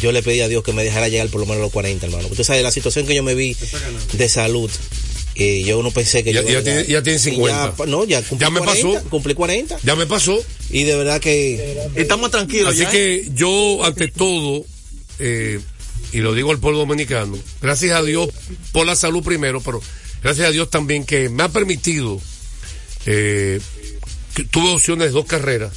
[0.00, 2.06] yo le pedí a Dios que me dejara llegar por lo menos a los 40,
[2.06, 2.28] hermano.
[2.30, 3.56] Usted sabe, la situación que yo me vi
[4.12, 4.70] de salud,
[5.34, 6.48] eh, yo no pensé que Ya- yo...
[6.50, 7.74] ya tiene- ya tiene Y 50.
[7.74, 9.08] pa- no, ya cumplí Ya me 40, pasó.
[9.08, 9.78] Cumplí 40.
[9.82, 10.38] Ya me pasó.
[10.70, 11.78] Y de verdad que...
[11.96, 12.92] Estamos tranquilos Así ya, ¿eh?
[12.92, 14.64] que yo, ante todo,
[15.18, 15.58] eh,
[16.12, 18.28] y lo digo al pueblo dominicano, gracias a Dios
[18.72, 19.80] por la salud primero, pero
[20.22, 22.20] gracias a Dios también que me ha permitido,
[23.06, 23.58] eh,
[24.34, 25.72] que tuve opciones de dos carreras,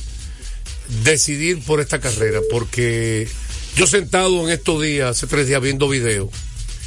[1.03, 3.27] decidir por esta carrera, porque
[3.75, 6.29] yo sentado en estos días, hace tres días viendo videos,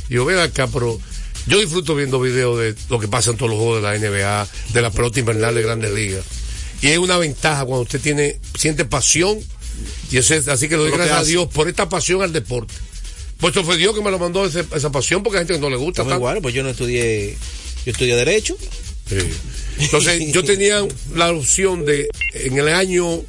[0.09, 1.01] y yo veo acá, pero
[1.47, 4.49] yo disfruto viendo videos de lo que pasa en todos los juegos de la NBA,
[4.73, 6.25] de la pelota invernal de Grandes Ligas.
[6.83, 9.39] Y es una ventaja cuando usted tiene, siente pasión,
[10.11, 11.25] y eso es, así que le doy Lo que gracias a.
[11.25, 12.75] Dios por esta pasión al deporte.
[13.39, 15.71] Puesto fue Dios que me lo mandó ese- esa pasión, porque hay gente que no
[15.71, 16.03] le gusta.
[16.03, 16.15] Tanto.
[16.17, 17.37] igual, pues yo no estudié...
[17.85, 18.57] Yo estudié Derecho.
[19.79, 23.23] Entonces, yo tenía la opción de, en el año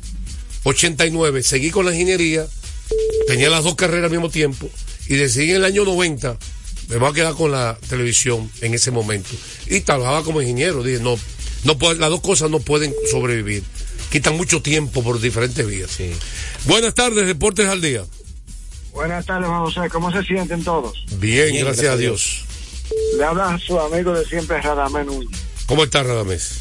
[0.66, 2.46] 89, seguir con la ingeniería,
[3.28, 4.70] tenía las dos carreras al mismo tiempo,
[5.08, 6.38] y decidí en el año 90,
[6.90, 9.30] me voy a quedar con la televisión en ese momento.
[9.68, 11.18] Y trabajaba como ingeniero, dije, no,
[11.64, 13.64] no puede- las dos cosas no pueden sobrevivir.
[14.12, 15.98] Quitan mucho tiempo por diferentes vías.
[16.66, 18.04] Buenas tardes, Deportes al Día.
[18.94, 19.90] Buenas tardes, Juan José.
[19.92, 21.06] ¿Cómo se sienten todos?
[21.20, 22.46] Bien, gracias, a Dios.
[23.18, 25.30] Le habla su amigo de siempre, Radamés Núñez.
[25.66, 26.60] ¿Cómo está Radamés?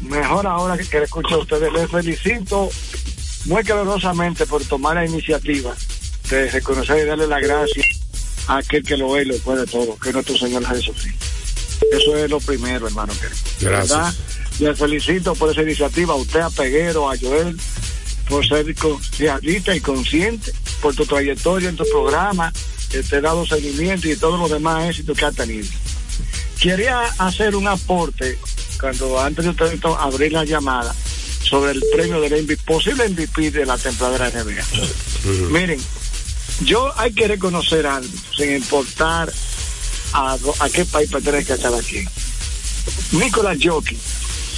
[0.00, 1.70] Mejor ahora que, que le escucho a ustedes.
[1.72, 2.70] Les felicito
[3.46, 5.74] muy calurosamente por tomar la iniciativa
[6.28, 7.84] de reconocer y darle la gracia
[8.46, 11.26] a aquel que lo ve y lo puede todo, que es nuestro Señor Jesucristo.
[11.92, 13.12] Eso es lo primero, hermano.
[13.60, 13.88] Gracias.
[13.88, 14.14] verdad,
[14.58, 17.58] les felicito por esa iniciativa, a usted, a Peguero, a Joel,
[18.28, 18.66] por ser
[19.18, 22.52] realista y consciente, por tu trayectoria en tu programa,
[22.90, 25.66] que te he dado seguimiento y todos los demás éxitos que ha tenido.
[26.60, 28.38] Quería hacer un aporte,
[28.78, 30.94] cuando antes de usted abrir la llamada,
[31.42, 34.64] sobre el premio del MVP, posible MVP de la temporada de NBA.
[35.50, 35.80] Miren,
[36.64, 39.32] yo hay que reconocer algo, sin importar
[40.12, 42.08] a, a qué país pertenezca cada quien.
[43.12, 43.98] Nicolás Jockey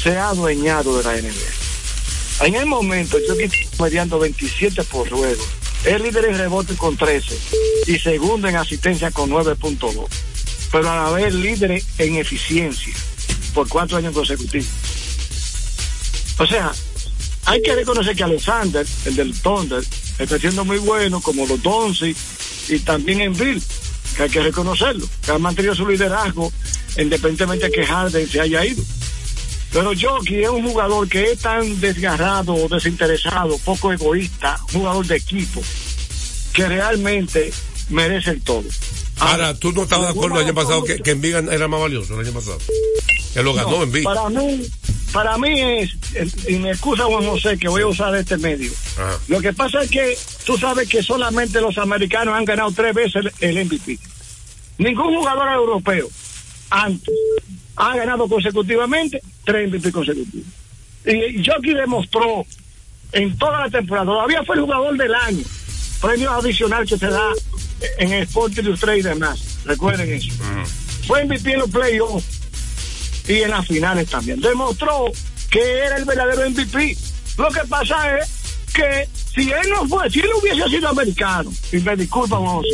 [0.03, 2.47] se ha adueñado de la NBA.
[2.47, 5.45] En el momento, Jockey está mediando 27 por juego.
[5.85, 7.39] Es líder en rebote con 13
[7.87, 10.07] y segundo en asistencia con 9.2.
[10.71, 12.95] Pero a la vez líder en eficiencia
[13.55, 14.69] por cuatro años consecutivos.
[16.39, 16.73] O sea,
[17.47, 19.83] hay que reconocer que Alexander, el del Thunder,
[20.19, 22.15] está siendo muy bueno, como los Donzi
[22.69, 23.63] y también en Bill,
[24.17, 26.53] que hay que reconocerlo, que ha mantenido su liderazgo
[26.97, 28.83] independientemente de que Harden se haya ido.
[29.73, 35.63] Pero Jockey es un jugador que es tan desgarrado, desinteresado, poco egoísta, jugador de equipo,
[36.53, 37.53] que realmente
[37.89, 38.65] merece el todo.
[39.19, 42.15] Ahora, ¿tú no estabas de acuerdo el año pasado que, que Envig era más valioso
[42.15, 42.59] el año pasado?
[43.35, 44.05] Él lo ganó No, Envig.
[44.05, 44.67] Para mí,
[45.13, 45.97] para mí es,
[46.49, 48.73] y me excusa Juan José que voy a usar este medio.
[48.97, 49.19] Ajá.
[49.29, 53.27] Lo que pasa es que tú sabes que solamente los americanos han ganado tres veces
[53.41, 53.99] el, el MVP.
[54.79, 56.09] Ningún jugador europeo
[56.71, 57.15] antes
[57.77, 60.47] ha ganado consecutivamente tres MVP consecutivos.
[61.05, 62.47] Y Jockey demostró
[63.13, 65.45] en toda la temporada, todavía fue el jugador del año,
[66.01, 67.29] premio adicional que se da
[67.99, 69.61] en el Sport Illustrated y demás.
[69.65, 70.33] Recuerden eso.
[71.07, 72.42] Fue MVP en los playoffs
[73.29, 74.41] y en las finales también.
[74.41, 75.11] Demostró
[75.51, 76.97] que era el verdadero MVP.
[77.39, 78.29] Lo que pasa es
[78.73, 82.69] que si él no fue, si él hubiese sido americano, y me disculpa, José,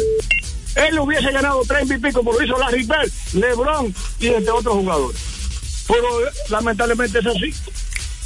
[0.76, 5.20] él hubiese ganado tres MVP como lo hizo Larry Bird, LeBron y entre otros jugadores.
[5.86, 7.53] Pero eh, lamentablemente es así.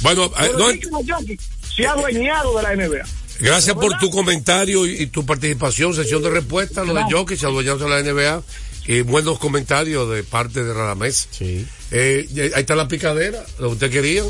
[0.01, 1.41] Bueno, eh, Pero no, Nicolas Jokic
[1.75, 3.05] se ha adueñado de la NBA.
[3.39, 7.03] gracias por tu comentario y, y tu participación, sesión de respuesta, lo de.
[7.09, 8.43] Jockey, se adueñaron de la NBA
[8.85, 11.27] y buenos comentarios de parte de Radamés.
[11.31, 11.65] Sí.
[11.93, 14.23] Eh, ahí está la picadera, lo que usted quería.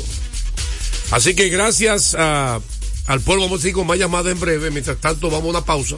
[1.10, 2.60] Así que gracias a-
[3.06, 4.70] al pueblo, vamos a seguir con más llamadas en breve.
[4.70, 5.96] Mientras tanto, vamos a una pausa.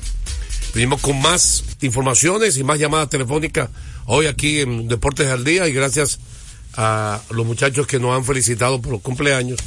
[0.75, 3.69] Venimos con más informaciones y más llamadas telefónicas
[4.07, 6.19] hoy aquí en Deportes al Día y gracias
[6.77, 9.59] a los muchachos que nos han felicitado por los cumpleaños,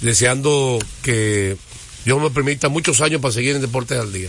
[0.00, 1.56] deseando que
[2.04, 4.28] Dios me permita muchos años para seguir en Deportes al Día.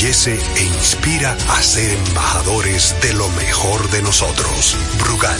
[0.03, 4.75] e inspira a ser embajadores de lo mejor de nosotros.
[4.97, 5.39] Brugal,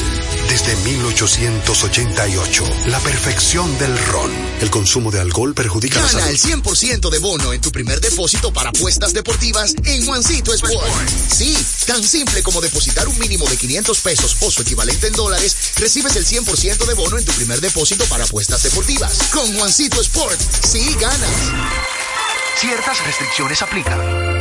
[0.50, 4.30] desde 1888, la perfección del ron.
[4.62, 6.30] El consumo de alcohol perjudica la Gana salud.
[6.30, 11.10] el 100% de bono en tu primer depósito para apuestas deportivas en Juancito Sport.
[11.10, 11.58] Sí,
[11.88, 16.16] tan simple como depositar un mínimo de 500 pesos o su equivalente en dólares, recibes
[16.18, 19.24] el 100% de bono en tu primer depósito para apuestas deportivas.
[19.34, 21.52] Con Juancito Sport, sí ganas.
[22.58, 24.41] Ciertas restricciones aplican.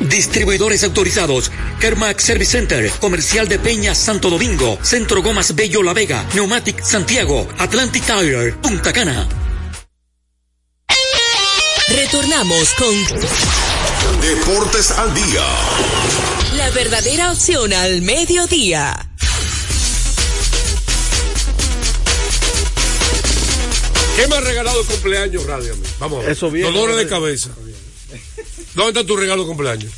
[0.00, 1.50] Distribuidores autorizados.
[1.80, 7.46] Kermax Service Center, Comercial de Peña Santo Domingo, Centro Gomas Bello La Vega, Neumatic Santiago,
[7.58, 9.28] Atlantic Tire, Punta Cana.
[11.88, 12.94] Retornamos con
[14.20, 15.44] Deportes al día.
[16.56, 19.06] la verdadera opción al mediodía.
[24.16, 25.74] ¿Qué me ha regalado el cumpleaños, Radio?
[25.98, 26.32] Vamos a ver.
[26.32, 27.50] Eso viene, Dolores de cabeza.
[28.74, 29.92] ¿Dónde está tu regalo de cumpleaños?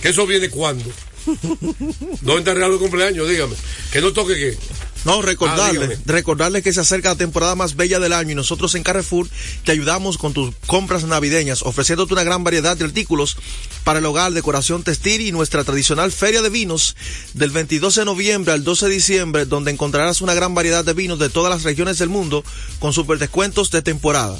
[0.00, 0.84] ¿Que eso viene cuándo?
[1.26, 3.28] ¿Dónde está el regalo de cumpleaños?
[3.28, 3.54] Dígame.
[3.92, 4.58] Que no toque qué.
[5.04, 8.74] No, Ah, recordarles, recordarles que se acerca la temporada más bella del año y nosotros
[8.74, 9.28] en Carrefour
[9.62, 13.36] te ayudamos con tus compras navideñas, ofreciéndote una gran variedad de artículos
[13.84, 16.96] para el hogar, decoración textil y nuestra tradicional feria de vinos
[17.34, 21.20] del 22 de noviembre al 12 de diciembre, donde encontrarás una gran variedad de vinos
[21.20, 22.42] de todas las regiones del mundo
[22.80, 24.36] con super descuentos de temporada.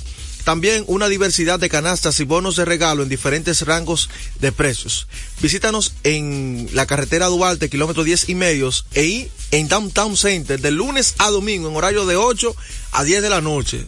[0.47, 5.09] También una diversidad de canastas y bonos de regalo en diferentes rangos de precios.
[5.42, 10.70] Visítanos en la carretera Duarte, kilómetro 10 y medios, e ahí en Downtown Center, de
[10.70, 12.55] lunes a domingo, en horario de 8
[12.92, 13.84] a 10 de la noche.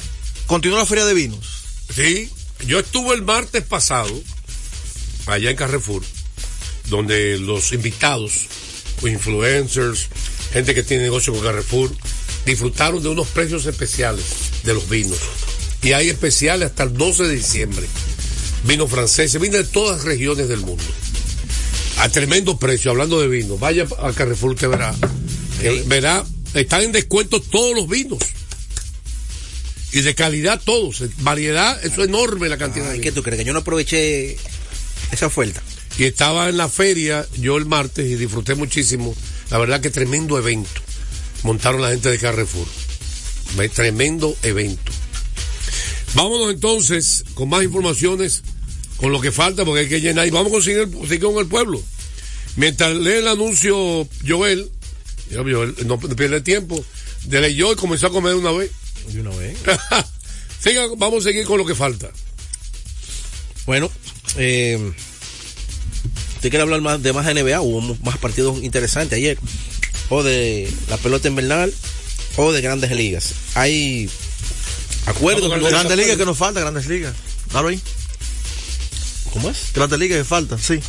[0.48, 1.46] Continúa la feria de vinos.
[1.94, 2.28] Sí,
[2.66, 4.20] yo estuve el martes pasado
[5.26, 6.02] allá en Carrefour,
[6.88, 8.48] donde los invitados,
[9.04, 10.08] influencers,
[10.52, 11.94] gente que tiene negocio con Carrefour,
[12.44, 14.24] disfrutaron de unos precios especiales
[14.64, 15.20] de los vinos.
[15.82, 17.86] Y hay especiales hasta el 12 de diciembre.
[18.64, 20.82] Vino francés, vino de todas las regiones del mundo.
[21.98, 23.58] A tremendo precio, hablando de vino.
[23.58, 24.94] Vaya a Carrefour, usted verá.
[25.86, 26.24] Verá,
[26.54, 28.18] están en descuento todos los vinos.
[29.92, 31.02] Y de calidad todos.
[31.18, 32.90] Variedad, eso es enorme la cantidad.
[32.90, 33.38] Ay, ¿Qué tú crees?
[33.38, 34.36] Que yo no aproveché
[35.10, 35.62] esa oferta.
[35.98, 39.16] Y estaba en la feria yo el martes y disfruté muchísimo.
[39.50, 40.82] La verdad que tremendo evento.
[41.42, 42.66] Montaron la gente de Carrefour.
[43.74, 44.92] Tremendo evento.
[46.14, 48.42] Vámonos entonces con más informaciones,
[48.96, 50.26] con lo que falta, porque hay que llenar.
[50.26, 51.82] Y vamos a conseguir el, seguir con el pueblo.
[52.56, 54.70] Mientras lee el anuncio Joel,
[55.32, 56.82] Joel, no, pierde tiempo,
[57.24, 58.70] de leyó y comenzó a comer de una vez.
[59.06, 59.56] De una vez.
[60.60, 62.10] Siga, vamos a seguir con lo que falta.
[63.66, 63.90] Bueno,
[64.36, 64.92] eh,
[66.34, 67.60] ¿usted quiere hablar más de más NBA?
[67.60, 69.38] Hubo más partidos interesantes ayer.
[70.08, 71.72] O de la pelota invernal
[72.36, 73.34] o de grandes ligas.
[73.54, 74.08] Hay
[75.08, 75.50] acuerdos.
[75.70, 77.14] Grandes ligas que nos falta, grandes ligas.
[77.52, 77.80] Dalo ahí.
[79.32, 79.72] ¿Cómo es?
[79.74, 80.80] Grandes ligas que falta, sí.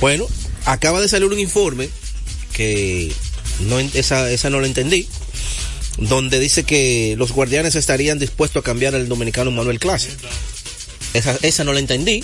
[0.00, 0.26] Bueno,
[0.64, 1.88] acaba de salir un informe
[2.52, 3.12] que
[3.60, 5.06] no esa, esa no la entendí,
[5.98, 10.10] donde dice que los guardianes estarían dispuestos a cambiar al dominicano Manuel Clase.
[11.14, 12.22] Esa, esa no la entendí.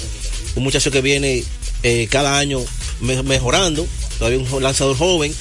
[0.54, 1.44] Un muchacho que viene
[1.82, 2.60] eh, cada año
[3.00, 3.86] me- mejorando,
[4.18, 5.34] todavía un lanzador joven,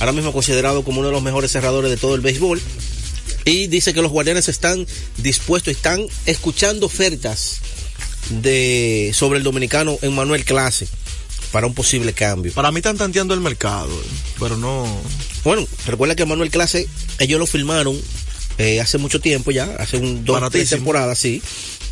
[0.00, 2.60] ahora mismo considerado como uno de los mejores cerradores de todo el béisbol.
[3.44, 4.86] Y dice que los guardianes están
[5.18, 7.60] dispuestos, están escuchando ofertas
[8.28, 10.86] de sobre el dominicano Emmanuel Clase
[11.52, 12.52] para un posible cambio.
[12.52, 14.06] Para mí están tanteando el mercado, eh,
[14.38, 14.86] pero no.
[15.42, 16.86] Bueno, recuerda que Manuel Clase,
[17.18, 17.98] ellos lo firmaron
[18.58, 21.42] eh, hace mucho tiempo ya, hace un dos tres temporadas, sí,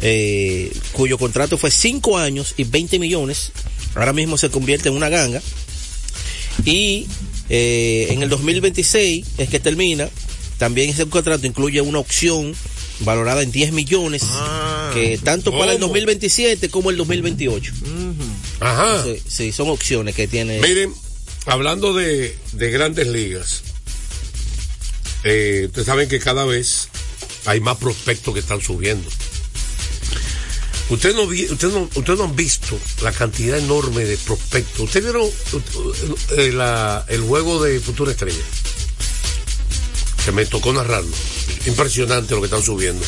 [0.00, 3.52] eh, cuyo contrato fue 5 años y 20 millones.
[3.94, 5.42] Ahora mismo se convierte en una ganga.
[6.64, 7.06] Y
[7.48, 10.08] eh, en el 2026 es que termina.
[10.58, 12.54] También ese contrato incluye una opción
[13.00, 14.24] valorada en 10 millones,
[14.92, 15.88] que tanto para el ¿cómo?
[15.94, 17.72] 2027 como el 2028.
[18.60, 19.04] Ajá.
[19.04, 20.60] Sí, sí, son opciones que tiene.
[20.60, 20.92] Miren,
[21.46, 23.62] hablando de, de grandes ligas,
[25.24, 26.88] eh, ustedes saben que cada vez
[27.44, 29.08] hay más prospectos que están subiendo.
[30.90, 34.80] Ustedes no, no, ustedes no han visto la cantidad enorme de prospectos.
[34.80, 35.28] ¿Ustedes vieron
[36.38, 38.38] eh, la- el juego de Futura Estrella?
[40.28, 41.10] Que me tocó narrarlo.
[41.66, 43.02] Impresionante lo que están subiendo.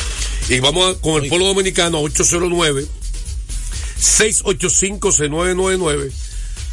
[0.49, 2.87] Y vamos a- con el pueblo dominicano a 809
[3.99, 6.11] 685 6999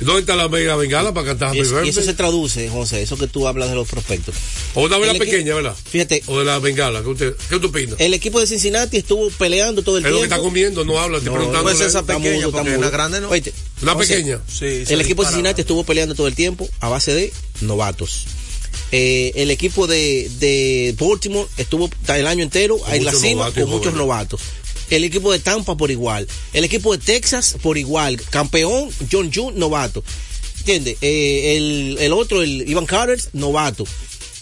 [0.00, 2.04] ¿Dónde está la mega bengala para cantar Y Happy eso, y eso Birthday?
[2.04, 4.32] se traduce, José, eso que tú hablas de los prospectos.
[4.74, 5.74] O una vela pequeña, ¿verdad?
[5.90, 6.22] Fíjate.
[6.26, 7.02] O de la bengala.
[7.02, 7.96] ¿Qué usted, qué usted opina?
[7.98, 10.28] El equipo de Cincinnati estuvo peleando todo el Es lo tiempo.
[10.30, 11.64] que está comiendo, no habla, estoy preguntando.
[11.64, 13.28] puede ser esa pequeña, pequeña, porque grande no.
[13.28, 14.40] Oíste, Una José, pequeña.
[14.48, 17.32] Sí, el equipo de Cincinnati estuvo peleando todo el tiempo a base de
[17.62, 18.26] novatos.
[18.90, 23.62] Eh, el equipo de, de Baltimore estuvo el año entero Con en la cima novatos
[23.62, 24.40] con muchos novatos.
[24.90, 26.26] El equipo de Tampa por igual.
[26.54, 28.18] El equipo de Texas por igual.
[28.30, 30.02] Campeón John June, novato.
[30.60, 30.96] ¿Entiendes?
[31.02, 33.84] Eh, el, el otro, el Ivan Carter, novato.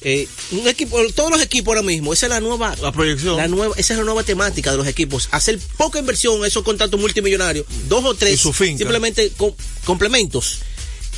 [0.02, 3.36] Eh, un equipo, todos los equipos ahora mismo, esa es la nueva, La proyección.
[3.36, 5.28] la nueva, esa es la nueva temática de los equipos.
[5.32, 10.60] Hacer poca inversión, esos contratos multimillonarios, dos o tres, Y su simplemente com- complementos.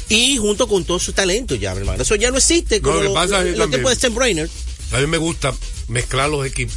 [0.08, 2.02] Y junto con todo su talento ya, mi hermano.
[2.02, 4.48] Eso ya no existe como lo que lo- pasa es de Stan Brainer.
[4.92, 5.54] A mí me gusta
[5.88, 6.76] mezclar los equipos.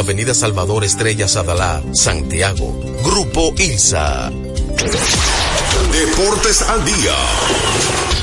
[0.00, 2.72] Avenida Salvador Estrella Sadalá, Santiago.
[3.04, 4.30] Grupo ILSA.
[5.92, 7.14] Deportes al día.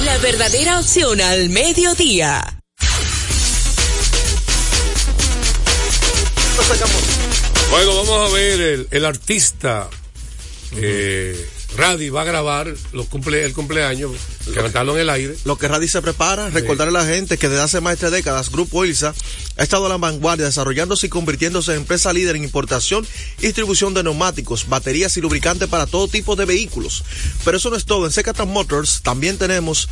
[0.04, 2.60] La verdadera opción al mediodía.
[7.70, 9.88] Bueno, vamos a ver el, el artista.
[10.78, 14.12] Eh, Radi va a grabar los cumple, el cumpleaños,
[14.46, 15.36] que cantarlo en el aire.
[15.44, 18.12] Lo que Radi se prepara, recordarle a la gente que desde hace más de tres
[18.12, 19.14] décadas Grupo ILSA
[19.58, 23.06] ha estado a la vanguardia desarrollándose y convirtiéndose en empresa líder en importación
[23.40, 27.04] y distribución de neumáticos, baterías y lubricantes para todo tipo de vehículos.
[27.44, 28.06] Pero eso no es todo.
[28.06, 29.90] En Secatan Motors también tenemos,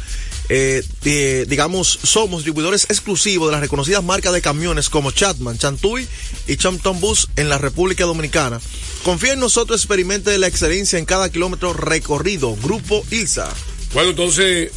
[0.49, 6.07] eh, eh, digamos, somos distribuidores exclusivos de las reconocidas marcas de camiones como Chatman, Chantui
[6.47, 8.59] y Champton Bus en la República Dominicana.
[9.03, 12.55] Confía en nosotros, experimente la excelencia en cada kilómetro recorrido.
[12.55, 13.49] Grupo ILSA.
[13.93, 14.71] Bueno, entonces,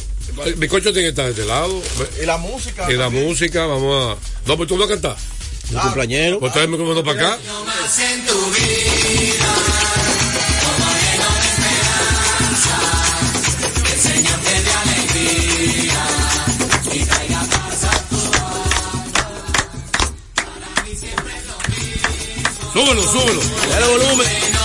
[0.57, 1.81] mi coche tiene que estar de este lado.
[2.21, 2.91] Y la música.
[2.91, 4.47] Y la música, vamos a.
[4.47, 5.17] No, pues tú vas a cantar.
[5.81, 6.39] Cumpleañero.
[6.39, 7.39] Pues tráeme como para acá.
[8.13, 9.55] en tu vida,
[22.73, 23.41] Súbelo, súbelo.
[23.69, 24.58] Dale volumen.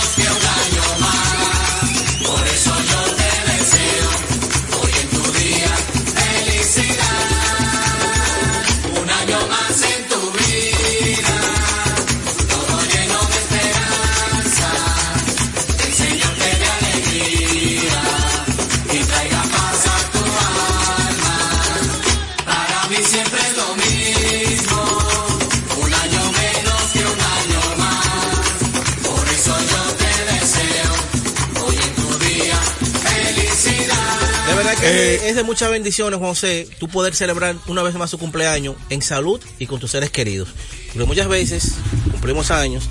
[34.79, 38.75] Que Eh, es de muchas bendiciones, José, tú poder celebrar una vez más tu cumpleaños
[38.89, 40.49] en salud y con tus seres queridos.
[40.93, 41.73] Porque muchas veces
[42.11, 42.83] cumplimos años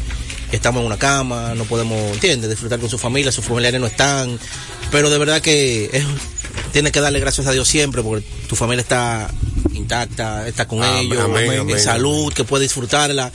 [0.55, 2.51] estamos en una cama, no podemos, ¿entiendes?
[2.51, 4.39] Disfrutar con su familia, sus familiares no están.
[4.91, 6.05] Pero de verdad que es,
[6.73, 9.31] tienes que darle gracias a Dios siempre porque tu familia está
[9.73, 13.33] intacta, está con Amén, ellos, amén, en salud, que puede disfrutarla.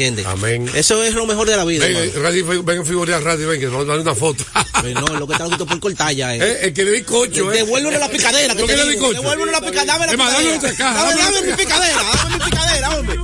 [0.00, 0.24] ¿Entiendes?
[0.24, 0.66] Amén.
[0.74, 1.86] Eso es lo mejor de la vida.
[1.86, 4.44] Ven, radio, ven a figurar radio, ven, que nos dan una foto.
[4.80, 6.34] No, lo que está por cortar ya.
[6.34, 6.38] Eh.
[6.40, 7.56] Eh, el que le di cocho, eh.
[7.58, 8.54] Devuélvele la picadera.
[8.54, 9.08] ¿Por que le di digo.
[9.08, 9.20] cocho?
[9.20, 9.92] Devuélvele la picadera.
[9.98, 10.74] Dame la dame picadera.
[10.74, 12.02] caja, Dame, dame mi picadera.
[12.02, 13.16] Dame mi picadera, hombre.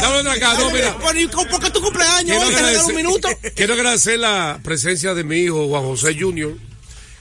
[0.00, 0.98] Dame otra caja, no, mira.
[0.98, 2.36] Por, qué tu cumpleaños?
[2.36, 3.28] Quiero agradecer, un minuto.
[3.54, 6.54] quiero agradecer la presencia de mi hijo Juan José Junior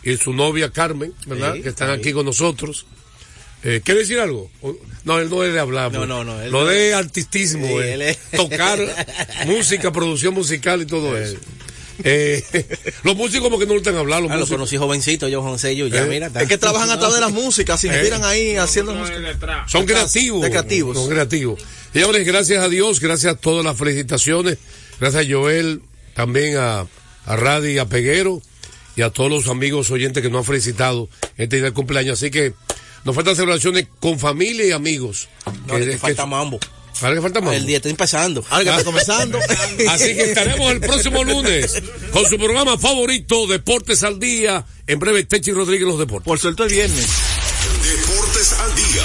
[0.02, 1.54] y su novia Carmen, ¿verdad?
[1.62, 2.88] Que están aquí con nosotros.
[3.64, 4.50] Eh, ¿Quiere decir algo?
[5.06, 5.92] No, él no es de hablar.
[5.92, 6.10] No, pues.
[6.10, 8.80] no, no, él Lo no- de artistismo, Sí, eh, él es- tocar
[9.46, 11.38] música, producción musical y todo eso.
[12.04, 12.44] Eh,
[13.04, 14.24] los músicos como que no lo están hablando.
[14.24, 14.58] Los Ah, lo músicos.
[14.58, 16.30] conocí jovencito, yo José, yo ya Eh, mira.
[16.42, 19.18] Es que trabajan a través de las músicas, se inspiran ahí haciendo música.
[19.68, 20.42] Son creativos.
[20.42, 20.98] De creativos.
[20.98, 21.62] Son creativos.
[21.94, 24.58] Señores, gracias a Dios, gracias a todas las felicitaciones.
[25.00, 25.82] Gracias a Joel,
[26.16, 26.86] también a,
[27.26, 28.42] a Radi, a Peguero
[28.96, 31.08] y a todos los amigos oyentes que nos han felicitado
[31.38, 32.20] este día del cumpleaños.
[32.20, 32.54] Así que
[33.04, 35.28] nos faltan celebraciones con familia y amigos.
[35.68, 36.60] No, le falta mambo.
[37.02, 37.54] Ahora que falta mambo.
[37.54, 38.46] El día está empezando.
[38.50, 39.40] Ahora que está comenzando.
[39.90, 41.82] Así que estaremos el próximo lunes
[42.12, 44.66] con su programa favorito, Deportes al Día.
[44.88, 46.26] En breve, Techi Rodríguez, los deportes.
[46.26, 47.08] Por suerte el viernes.
[47.84, 49.04] Deportes al día.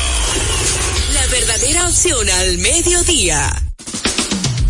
[1.14, 3.67] La verdadera opción al mediodía.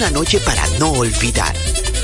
[0.00, 1.54] Una noche para no olvidar,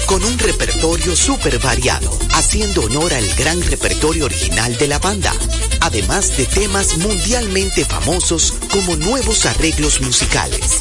[0.05, 5.33] con un repertorio súper variado, haciendo honor al gran repertorio original de la banda,
[5.81, 10.79] además de temas mundialmente famosos como nuevos arreglos musicales.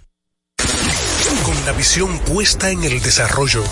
[1.44, 3.62] Con la visión puesta en el desarrollo,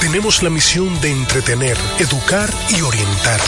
[0.00, 3.40] tenemos la misión de entretener, educar y orientar,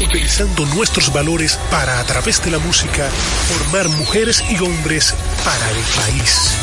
[0.00, 3.08] utilizando nuestros valores para, a través de la música,
[3.48, 6.56] formar mujeres y hombres para el país.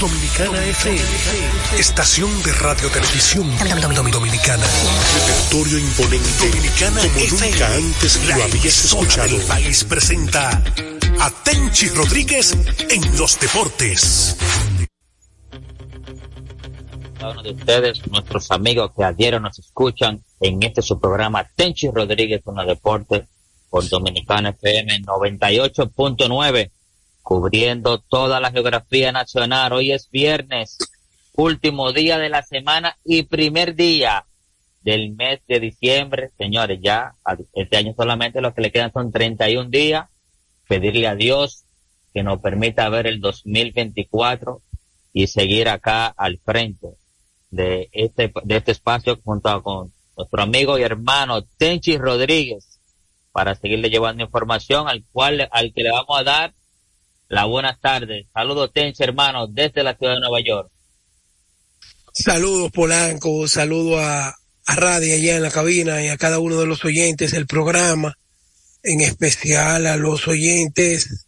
[0.00, 1.00] Dominicana FM,
[1.78, 3.50] estación de radio televisión
[4.10, 4.64] dominicana.
[5.26, 9.36] Repertorio imponente, dominicana como nunca antes lo habías escuchado.
[9.36, 10.62] El país presenta
[11.20, 12.56] a Tenchi Rodríguez
[12.88, 14.36] en los deportes.
[17.18, 21.44] cada uno de ustedes, nuestros amigos que a diario nos escuchan en este su programa
[21.56, 23.24] Tenchi Rodríguez con los deportes
[23.68, 26.70] por Dominicana FM 98.9,
[27.28, 29.74] cubriendo toda la geografía nacional.
[29.74, 30.78] Hoy es viernes,
[31.34, 34.24] último día de la semana y primer día
[34.80, 36.30] del mes de diciembre.
[36.38, 37.16] Señores, ya
[37.52, 40.08] este año solamente lo que le quedan son 31 días.
[40.68, 41.64] Pedirle a Dios
[42.14, 44.62] que nos permita ver el 2024
[45.12, 46.94] y seguir acá al frente
[47.50, 52.80] de este, de este espacio junto con nuestro amigo y hermano Tenchi Rodríguez
[53.32, 56.54] para seguirle llevando información al cual, al que le vamos a dar
[57.28, 58.26] la buenas tardes.
[58.32, 60.70] Saludos Tenchi hermano desde la ciudad de Nueva York.
[62.12, 64.34] Saludos Polanco, saludo a,
[64.66, 68.18] Radio allá en la cabina y a cada uno de los oyentes del programa,
[68.82, 71.26] en especial a los oyentes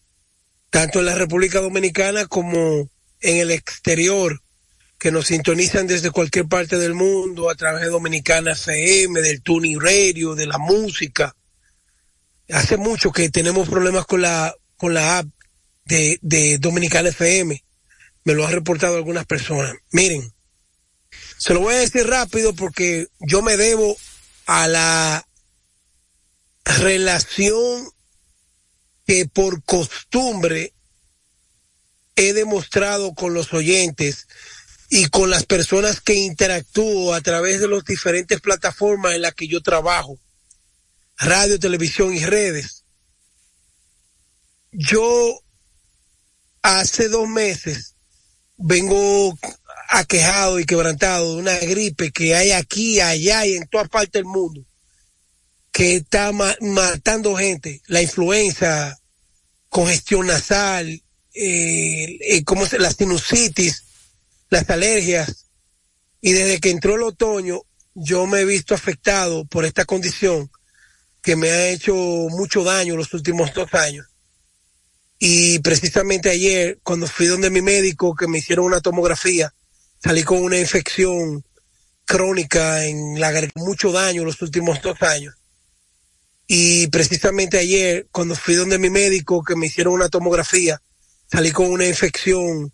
[0.68, 2.90] tanto en la República Dominicana como
[3.20, 4.42] en el exterior
[4.98, 9.80] que nos sintonizan desde cualquier parte del mundo a través de Dominicana FM, del Tuning
[9.80, 11.34] Radio, de la música.
[12.50, 15.26] Hace mucho que tenemos problemas con la con la app
[15.84, 17.64] de, de Dominicana FM.
[18.24, 19.74] Me lo han reportado algunas personas.
[19.92, 20.32] Miren,
[21.38, 23.96] se lo voy a decir rápido porque yo me debo
[24.46, 25.26] a la
[26.64, 27.88] relación
[29.06, 30.74] que por costumbre
[32.16, 34.28] he demostrado con los oyentes
[34.90, 39.48] y con las personas que interactúo a través de las diferentes plataformas en las que
[39.48, 40.18] yo trabajo,
[41.16, 42.84] radio, televisión y redes.
[44.72, 45.40] Yo
[46.62, 47.96] hace dos meses
[48.56, 49.38] vengo
[49.88, 54.24] aquejado y quebrantado de una gripe que hay aquí, allá y en todas partes del
[54.26, 54.64] mundo,
[55.72, 58.98] que está ma- matando gente, la influenza
[59.68, 60.88] congestión nasal,
[61.32, 63.84] eh, eh, ¿cómo se, la sinusitis,
[64.50, 65.46] las alergias.
[66.20, 67.62] Y desde que entró el otoño,
[67.94, 70.50] yo me he visto afectado por esta condición
[71.22, 74.06] que me ha hecho mucho daño los últimos dos años.
[75.22, 79.52] Y precisamente ayer, cuando fui donde mi médico, que me hicieron una tomografía,
[80.02, 81.44] salí con una infección
[82.06, 85.34] crónica en la garganta, mucho daño los últimos dos años.
[86.46, 90.80] Y precisamente ayer, cuando fui donde mi médico, que me hicieron una tomografía,
[91.30, 92.72] salí con una infección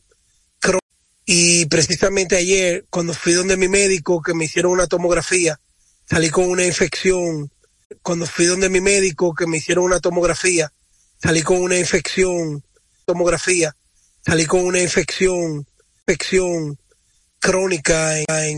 [0.61, 0.87] crónica.
[1.25, 5.61] Y precisamente ayer, cuando fui donde mi médico, que me hicieron una tomografía,
[6.09, 7.51] salí con una infección.
[8.03, 10.73] Cuando fui donde mi médico, que me hicieron una tomografía,
[11.19, 12.63] salí con una infección,
[13.05, 13.75] tomografía,
[14.25, 15.67] salí con una infección,
[16.01, 16.79] infección
[17.39, 18.55] crónica en, en